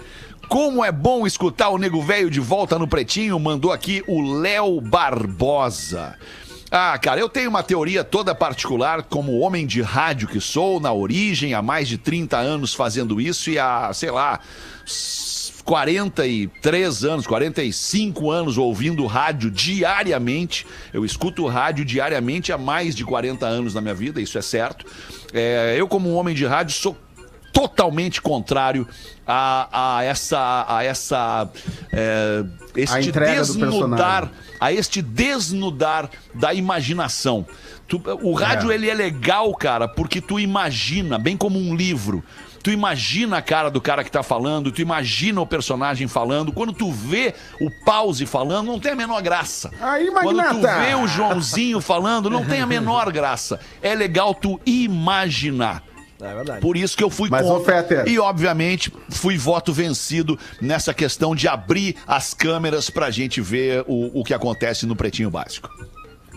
[0.46, 4.78] Como é bom escutar o Nego Velho de volta no Pretinho, mandou aqui o Léo
[4.80, 6.16] Barbosa.
[6.78, 10.92] Ah, cara, eu tenho uma teoria toda particular, como homem de rádio que sou, na
[10.92, 14.38] origem, há mais de 30 anos fazendo isso e há, sei lá,
[14.84, 20.66] s- 43 anos, 45 anos ouvindo rádio diariamente.
[20.92, 24.84] Eu escuto rádio diariamente há mais de 40 anos na minha vida, isso é certo.
[25.32, 26.94] É, eu, como um homem de rádio, sou
[27.56, 28.86] totalmente contrário
[29.26, 31.48] a, a essa a essa
[31.90, 32.44] é,
[32.76, 33.12] este do
[33.96, 34.30] desnudar
[34.60, 37.46] a este desnudar da imaginação.
[37.88, 42.22] Tu- o rádio ele é legal, cara, porque tu imagina, bem como um livro.
[42.62, 46.52] Tu imagina a cara do cara que tá falando, tu imagina o personagem falando.
[46.52, 49.70] Quando tu vê o pause falando, não tem a menor graça.
[49.80, 53.60] Aí, Quando tu vê o Joãozinho falando, não tem a menor graça.
[53.80, 55.82] É legal tu imaginar.
[56.20, 56.60] É verdade.
[56.60, 58.08] Por isso que eu fui Mas, contra.
[58.08, 64.20] E, obviamente, fui voto vencido nessa questão de abrir as câmeras pra gente ver o,
[64.20, 65.70] o que acontece no Pretinho Básico.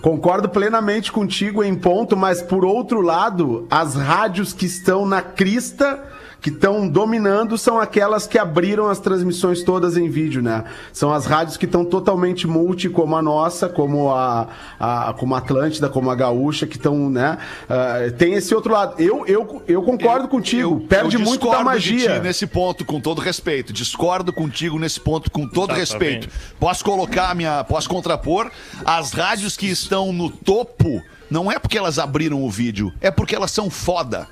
[0.02, 6.02] Concordo plenamente contigo em ponto, mas por outro lado, as rádios que estão na crista,
[6.42, 10.64] que estão dominando, são aquelas que abriram as transmissões todas em vídeo, né?
[10.94, 14.48] São as rádios que estão totalmente multi, como a nossa, como a,
[14.80, 17.38] a como a Atlântida, como a Gaúcha, que estão, né?
[17.70, 19.02] ah, tem esse outro lado.
[19.02, 22.14] Eu, eu, eu concordo contigo, perde eu muito da discordo de magia.
[22.16, 23.74] ti nesse ponto, com todo respeito.
[23.74, 26.28] Discordo contigo nesse ponto, com todo Exatamente.
[26.28, 26.30] respeito.
[26.60, 27.64] Posso colocar a minha.
[27.64, 28.50] Posso contrapor
[28.86, 31.02] as rádios que estão no topo.
[31.30, 34.28] Não é porque elas abriram o vídeo, é porque elas são foda.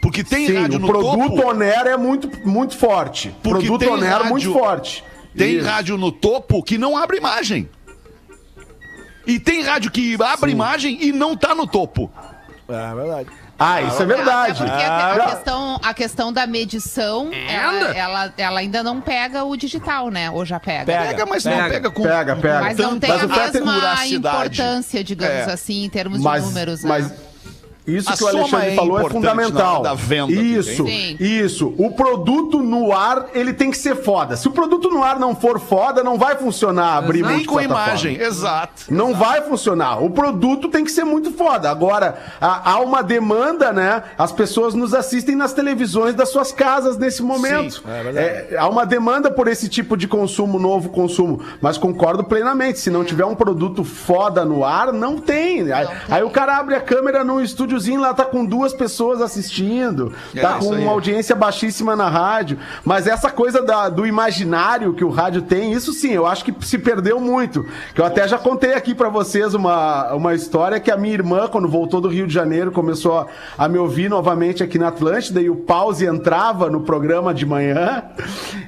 [0.00, 1.48] Porque tem Sim, rádio o no produto topo.
[1.48, 3.34] Onera é muito, muito forte.
[3.42, 5.04] Porque produto tem Onera rádio- muito forte.
[5.36, 5.66] Tem Isso.
[5.66, 7.68] rádio no topo que não abre imagem.
[9.26, 12.10] E tem rádio que abre imagem e não tá no topo.
[12.68, 13.28] É verdade.
[13.58, 14.62] Ah, isso é verdade.
[14.62, 19.00] Até porque a, Ah, a questão, a questão da medição, ela, ela, ela ainda não
[19.00, 20.30] pega o digital, né?
[20.30, 20.84] Ou já pega?
[20.84, 21.04] Pega.
[21.06, 21.68] Pega, mas não Pega.
[21.70, 22.60] pega com Pega, pega.
[22.60, 25.52] Mas não tem Mas a o é mesma importância, digamos É.
[25.52, 27.10] assim, em termos mas, de números, né?
[27.86, 29.82] Isso A que o Alexandre é falou é fundamental.
[29.82, 31.16] da venda, isso, Sim.
[31.20, 31.74] isso.
[31.78, 34.36] O produto no ar, ele tem que ser foda.
[34.36, 38.20] Se o produto no ar não for foda, não vai funcionar abrir nem com imagem.
[38.20, 38.84] Exato.
[38.90, 40.02] Não vai funcionar.
[40.02, 41.70] O produto tem que ser muito foda.
[41.70, 44.02] Agora, há, uma demanda, né?
[44.18, 47.82] As pessoas nos assistem nas televisões das suas casas nesse momento.
[47.88, 48.18] é verdade.
[48.18, 51.40] É, há uma demanda por esse tipo de consumo, novo consumo.
[51.60, 52.78] Mas concordo plenamente.
[52.80, 55.72] Se não tiver um produto foda no ar, não tem.
[55.72, 57.40] Aí, aí o cara abre a câmera num
[57.76, 60.12] estúdiozinho lá, tá com duas pessoas assistindo.
[60.34, 60.82] É, tá com aí.
[60.82, 62.58] uma audiência baixíssima na rádio.
[62.84, 66.54] Mas essa coisa da- do imaginário que o rádio tem, isso sim, eu acho que
[66.64, 67.64] se perdeu muito.
[67.94, 71.46] Que eu até já contei aqui pra vocês uma, uma história que a minha irmã,
[71.48, 73.26] quando voltou do Rio de Janeiro, começou a,
[73.58, 78.02] a me ouvir novamente aqui na Atlântida e o pause entrava no programa de manhã.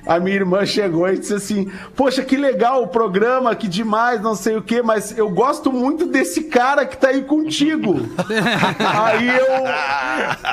[0.06, 4.34] A minha irmã chegou e disse assim: Poxa, que legal o programa, que demais, não
[4.34, 8.00] sei o quê, mas eu gosto muito desse cara que tá aí contigo.
[9.04, 9.48] Aí eu.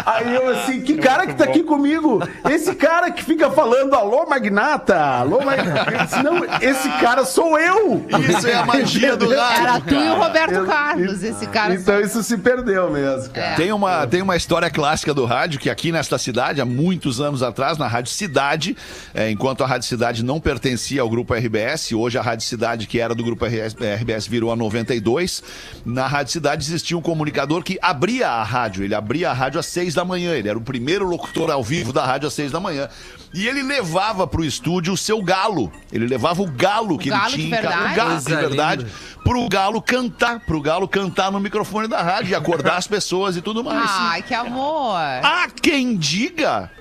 [0.06, 2.22] Aí eu assim, que cara que tá aqui comigo?
[2.50, 6.22] Esse cara que fica falando, alô, magnata, alô, magnata.
[6.24, 8.06] Não, esse cara sou eu.
[8.30, 9.62] Isso é a magia do rádio.
[9.68, 11.74] Era tu e o Roberto Eu- Carlos, esse cara.
[11.74, 13.56] Então isso se perdeu mesmo, cara.
[13.56, 17.42] Tem uma, tem uma história clássica do rádio que aqui nesta cidade, há muitos anos
[17.44, 18.76] atrás, na Rádio Cidade,
[19.14, 23.00] é, enquanto a Rádio Cidade não pertencia ao grupo RBS, hoje a Rádio Cidade, que
[23.00, 25.44] era do grupo RBS, virou a 92.
[25.86, 28.84] Na Rádio Cidade existia um comunicador que abria a rádio.
[28.84, 30.34] Ele abria a rádio às seis da manhã.
[30.34, 32.88] Ele era o primeiro locutor ao vivo da rádio às seis da manhã.
[33.34, 35.72] E ele levava pro estúdio o seu galo.
[35.92, 37.60] Ele levava o galo que galo ele de tinha.
[37.60, 37.70] em casa.
[37.70, 37.92] verdade?
[37.92, 38.86] O galo de verdade.
[39.24, 40.40] Pro galo cantar.
[40.40, 43.90] Pro galo cantar no microfone da rádio e acordar as pessoas e tudo mais.
[43.92, 44.96] Ai, que amor.
[44.98, 46.72] Há quem diga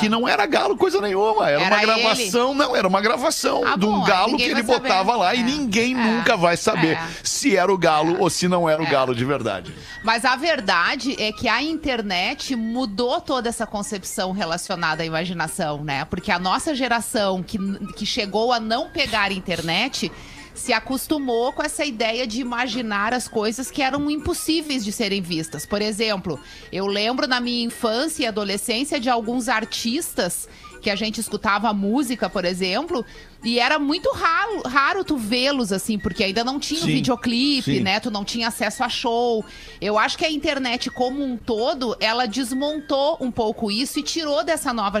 [0.00, 1.48] que não era galo coisa nenhuma.
[1.48, 4.62] Era, Era uma gravação, não, era uma gravação Ah, de um bom, galo que ele
[4.62, 5.18] botava saber.
[5.18, 5.42] lá e É.
[5.42, 5.96] ninguém É.
[5.96, 7.08] nunca vai saber É.
[7.22, 9.72] se era o galo ou se não era o galo de verdade.
[10.02, 16.04] Mas a verdade é que a internet mudou toda essa concepção relacionada à imaginação, né?
[16.04, 17.58] Porque a nossa geração que,
[17.96, 20.10] que chegou a não pegar internet
[20.58, 25.64] se acostumou com essa ideia de imaginar as coisas que eram impossíveis de serem vistas.
[25.64, 26.38] Por exemplo,
[26.72, 30.48] eu lembro na minha infância e adolescência de alguns artistas
[30.80, 33.04] que a gente escutava música, por exemplo,
[33.42, 37.78] e era muito raro, raro tu vê-los assim, porque ainda não tinha o Sim, videoclipe,
[37.78, 37.80] sim.
[37.80, 38.00] né?
[38.00, 39.44] Tu não tinha acesso a show.
[39.80, 44.44] Eu acho que a internet como um todo, ela desmontou um pouco isso e tirou
[44.44, 45.00] dessa nova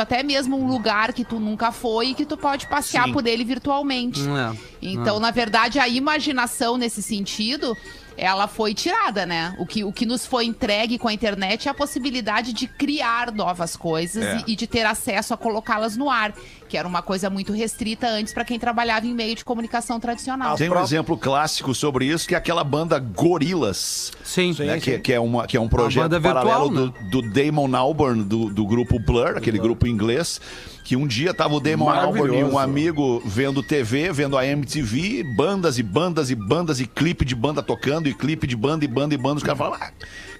[0.00, 3.12] até mesmo um lugar que tu nunca foi e que tu pode passear Sim.
[3.12, 4.20] por ele virtualmente.
[4.20, 4.56] É.
[4.82, 7.76] Então, na verdade, a imaginação nesse sentido,
[8.16, 9.54] ela foi tirada, né?
[9.58, 13.32] O que, o que nos foi entregue com a internet é a possibilidade de criar
[13.32, 14.44] novas coisas É.
[14.46, 16.32] e, e de ter acesso a colocá-las no ar,
[16.68, 20.56] que era uma coisa muito restrita antes para quem trabalhava em meio de comunicação tradicional.
[20.56, 24.12] Tem um exemplo clássico sobre isso, que é aquela banda Gorillaz.
[24.24, 24.54] Sim.
[24.58, 26.92] né, que, que é uma, que é um projeto banda virtual, paralelo né?
[27.10, 30.40] do, do Damon Albarn, do, do grupo Blur, aquele grupo inglês,
[30.86, 35.24] que um dia tava o Damon Albarn e um amigo vendo TV, vendo a MTV,
[35.34, 38.88] bandas e bandas e bandas e clipe de banda tocando, e clipe de banda e
[38.88, 39.38] banda e banda.
[39.38, 39.90] Os caras falaram, ah,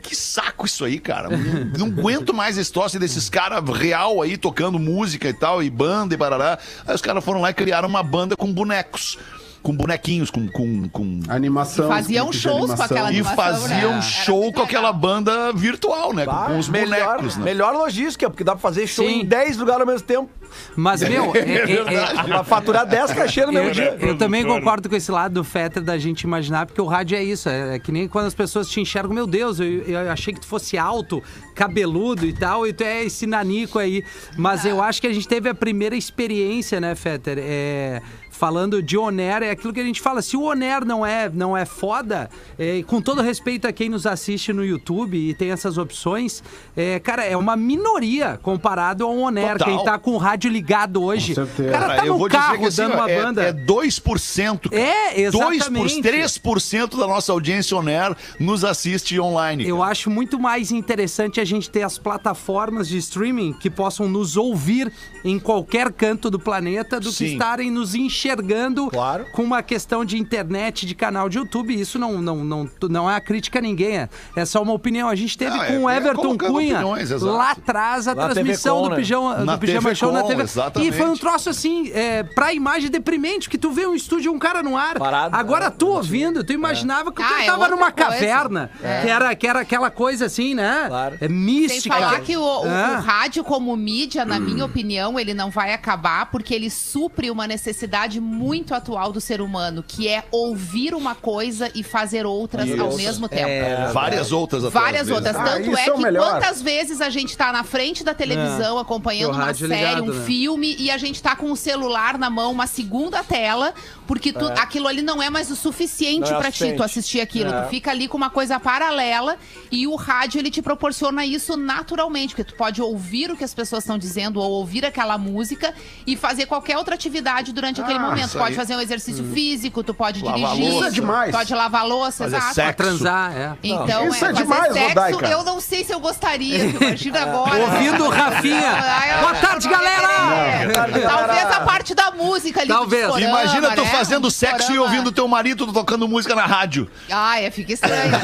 [0.00, 1.30] que saco isso aí, cara.
[1.30, 5.68] Não, não aguento mais a história desses caras real aí tocando música e tal, e
[5.68, 6.60] banda e barará.
[6.86, 9.18] Aí os caras foram lá e criaram uma banda com bonecos.
[9.66, 11.88] Com bonequinhos, com, com, com Animação.
[11.88, 12.84] Faziam shows com animação.
[12.84, 13.36] aquela e animação,
[13.68, 14.02] faziam né?
[14.02, 16.24] Show com aquela banda virtual, né?
[16.24, 17.44] Com, Ah, com os melhor, bonecos, né?
[17.44, 19.22] melhor logística, porque dá pra fazer show Sim.
[19.22, 20.30] em 10 lugares ao mesmo tempo.
[20.76, 23.96] Mas, meu, é- é- é- Dá pra faturar 10 cachê no mesmo dia.
[24.00, 27.24] eu também concordo com esse lado do Fetter da gente imaginar, porque o rádio é
[27.24, 27.48] isso.
[27.48, 30.40] É, é que nem quando as pessoas te enxergam, meu Deus, eu, eu achei que
[30.40, 31.20] tu fosse alto,
[31.56, 34.04] cabeludo e tal, e tu é esse nanico aí.
[34.38, 37.38] Mas eu acho que a gente teve a primeira experiência, né, Fetter?
[37.40, 38.00] É,
[38.36, 40.22] falando de Oner, é aquilo que a gente fala.
[40.22, 44.06] Se o Oner não é, não é foda, é, com todo respeito a quem nos
[44.06, 46.42] assiste no YouTube e tem essas opções,
[46.76, 49.68] é, cara, é uma minoria comparado ao Oner, Total.
[49.68, 51.34] quem tá com o rádio ligado hoje.
[51.34, 51.70] Com certeza.
[51.70, 53.42] Cara tá eu no vou carro dizer que assim, dando uma é, banda.
[53.42, 54.70] é 2%.
[54.70, 54.82] cara.
[54.82, 55.70] É, exatamente.
[55.70, 59.66] 2 por 3% da nossa audiência on air nos assiste online.
[59.66, 59.90] Eu cara.
[59.90, 64.92] acho muito mais interessante a gente ter as plataformas de streaming que possam nos ouvir
[65.24, 67.32] em qualquer canto do planeta do que Sim.
[67.32, 67.94] estarem nos
[68.26, 69.26] enxergando Claro.
[69.32, 71.78] com uma questão de internet, de canal de YouTube.
[71.78, 75.08] Isso não, não, não, não é uma crítica a ninguém, é, é só uma opinião.
[75.08, 76.50] A gente teve Não, é- com o é Everton Cunha
[76.80, 78.96] opiniões, lá atrás a Na TV transmissão Com, do né?
[78.96, 80.42] Pijama, Na do Pijama TV Show na TV.
[80.42, 80.88] exatamente.
[80.88, 84.34] E foi um troço assim, é, pra imagem deprimente, que tu vê um estúdio e
[84.34, 84.98] um cara no ar.
[84.98, 88.10] Parado, Agora é, tu ouvindo, tu imaginava que o Ah, cara é tava numa coisa.
[88.10, 88.70] caverna,
[89.02, 90.86] que, era, que era aquela coisa assim, né?
[90.88, 91.14] Claro.
[91.16, 91.94] É Sem mística.
[91.94, 92.96] falar que o, o- É.
[92.96, 97.46] o rádio como mídia, na minha opinião, ele não vai acabar porque ele supre uma
[97.46, 102.96] necessidade muito atual do ser humano, que é ouvir uma coisa e fazer outras ao
[102.96, 103.92] mesmo tempo.
[103.92, 105.12] Várias outras Várias às vezes.
[105.26, 105.36] outras.
[105.36, 106.30] Ah, Tanto isso é é que melhor.
[106.32, 110.14] quantas vezes a gente tá na frente da televisão acompanhando o uma série, ligado, um
[110.14, 110.24] né?
[110.24, 113.72] filme, e a gente tá com o celular na mão, uma segunda tela,
[114.06, 117.50] porque tu- aquilo ali não é mais o suficiente é pra ti, tu assistir aquilo.
[117.52, 117.62] É.
[117.62, 119.36] Tu fica ali com uma coisa paralela
[119.70, 123.54] e o rádio ele te proporciona isso naturalmente, porque tu pode ouvir o que as
[123.54, 125.74] pessoas estão dizendo ou ouvir aquela música
[126.06, 128.05] e fazer qualquer outra atividade durante aquele momento.
[128.14, 128.54] Isso Tu pode aí.
[128.56, 130.76] fazer um exercício físico, tu pode Lavar dirigir, louça.
[130.78, 131.30] Isso é demais.
[131.32, 132.54] pode lavar louça, Fazer exato.
[132.54, 132.74] sexo.
[132.76, 133.52] Transar, é.
[133.62, 135.26] Então, Isso é fazer demais, sexo, Rodaica.
[135.28, 137.56] eu não sei se eu gostaria, tu imagina agora.
[137.62, 138.72] Ouvindo o Rafinha.
[139.20, 140.06] Boa tarde, galera!
[140.06, 140.66] É,
[141.06, 143.06] Talvez a parte da música ali Talvez.
[143.06, 143.90] do discorama, Imagina tu né?
[143.90, 146.90] fazendo sexo e ouvindo teu marido tocando música na rádio.
[147.10, 148.12] Ah, é, fica estranho.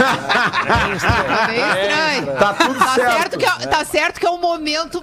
[1.52, 1.56] É
[2.16, 2.38] estranho.
[2.38, 3.12] Tá tudo Tá certo.
[3.12, 5.02] certo, que é, tá certo que é um momento,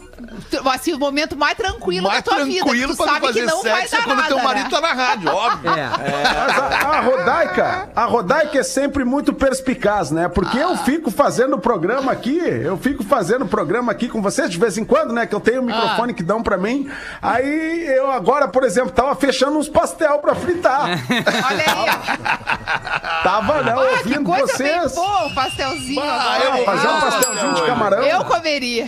[0.74, 2.64] assim, o momento mais tranquilo Mais da tua vida.
[2.64, 4.44] tranquilo Tu pra tu sabe que fazer não vai sexo é dar quando nada, teu
[4.44, 5.72] marido tá na rádio, óbvio.
[5.72, 5.90] É.
[5.90, 10.28] Mas a, a Rodaica, a Rodaica é sempre muito perspicaz, né?
[10.28, 14.78] Porque eu fico fazendo programa aqui, eu fico fazendo programa aqui com vocês de vez
[14.78, 15.26] em quando, né?
[15.26, 16.90] Que eu tenho o microfone que dão pra mim.
[17.22, 20.84] Aí eu agora, por exemplo, tava fechando uns pastel pra fritar.
[21.50, 21.90] Olha aí,
[22.20, 23.24] ó.
[23.24, 24.94] Tava, né, Ah, que ouvindo coisa vocês.
[24.94, 26.60] bem boa o pastelzinho Ah, agora.
[26.60, 28.04] eu- Fazer um Ah, pastelzinho de camarão.
[28.04, 28.88] Eu comeria.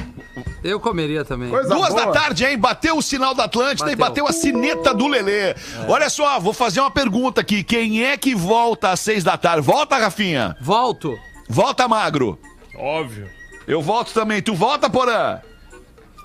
[0.63, 1.49] Eu comeria também.
[1.49, 2.05] Coisa Duas boa.
[2.05, 2.57] da tarde, hein?
[2.57, 5.55] Bateu o sinal da Atlântida e bateu a sineta do Lelê.
[5.87, 7.63] Olha só, vou fazer uma pergunta aqui.
[7.63, 9.61] Quem é que volta às seis da tarde?
[9.61, 10.55] Volta, Rafinha?
[10.61, 11.17] Volto.
[11.49, 12.37] Volta, Magro.
[12.75, 13.27] Óbvio.
[13.67, 14.41] Eu volto também.
[14.41, 15.39] Tu volta, Porã?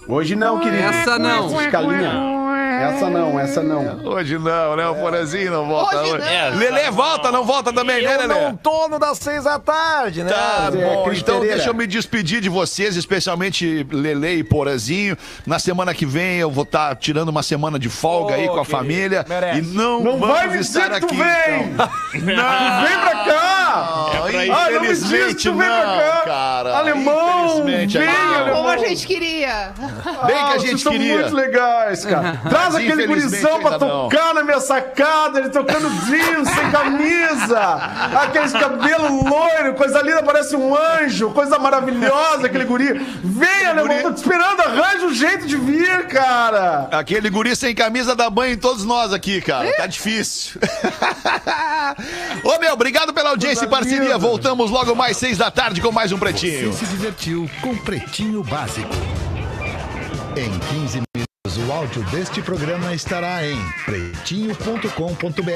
[0.08, 0.82] Hoje não, querido.
[0.82, 1.60] Essa não.
[1.60, 2.45] Escalinha.
[2.82, 4.00] Essa não, essa não.
[4.04, 4.88] Hoje não, né?
[4.88, 5.96] O Porãzinho não volta.
[5.98, 6.24] Hoje hoje.
[6.24, 6.28] não.
[6.28, 8.40] É, Lelê volta, não volta também, né, Eu Lelê?
[8.42, 10.32] não tô no das seis da tarde, né?
[10.32, 15.16] Tá É, bom, então deixa eu me despedir de vocês, especialmente Lele e Porazinho.
[15.46, 18.60] Na semana que vem eu vou estar tirando uma semana de folga Ô, aí com
[18.60, 19.24] a família.
[19.28, 19.58] merece.
[19.60, 21.16] E não, Não vamos vai me estar dizer que tu aqui.
[21.16, 21.76] vem!
[22.16, 24.06] Não, Vem pra cá!
[24.46, 26.22] Não, Ah, não me diz que tu vem não, pra cá!
[26.24, 26.76] cara.
[26.78, 27.64] Alemão!
[27.64, 28.34] Vem, alemão.
[28.34, 28.56] alemão!
[28.56, 29.72] Como a gente queria.
[30.26, 31.14] Bem que a Ah, gente vocês são queria.
[31.18, 32.40] muito legais, cara.
[32.66, 37.60] Traz Mas aquele gurizão pra tocar na minha sacada, ele tocando jeans, sem camisa.
[38.22, 42.94] Aqueles cabelo loiro, coisa linda, parece um anjo, coisa maravilhosa, aquele guri.
[43.22, 46.88] Vem, alemão, tô te esperando, arranja um jeito de vir, cara.
[46.90, 49.72] Aquele guri sem camisa dá banho em todos nós aqui, cara.
[49.76, 50.60] Tá difícil.
[52.42, 54.18] Ô, meu, obrigado pela audiência e parceria.
[54.18, 56.72] Voltamos logo mais seis da tarde com mais um Pretinho.
[56.72, 58.94] Você se divertiu com Pretinho Básico.
[60.36, 61.05] Em 15 minutos,
[61.58, 65.50] o áudio deste programa estará em pretinho.com.br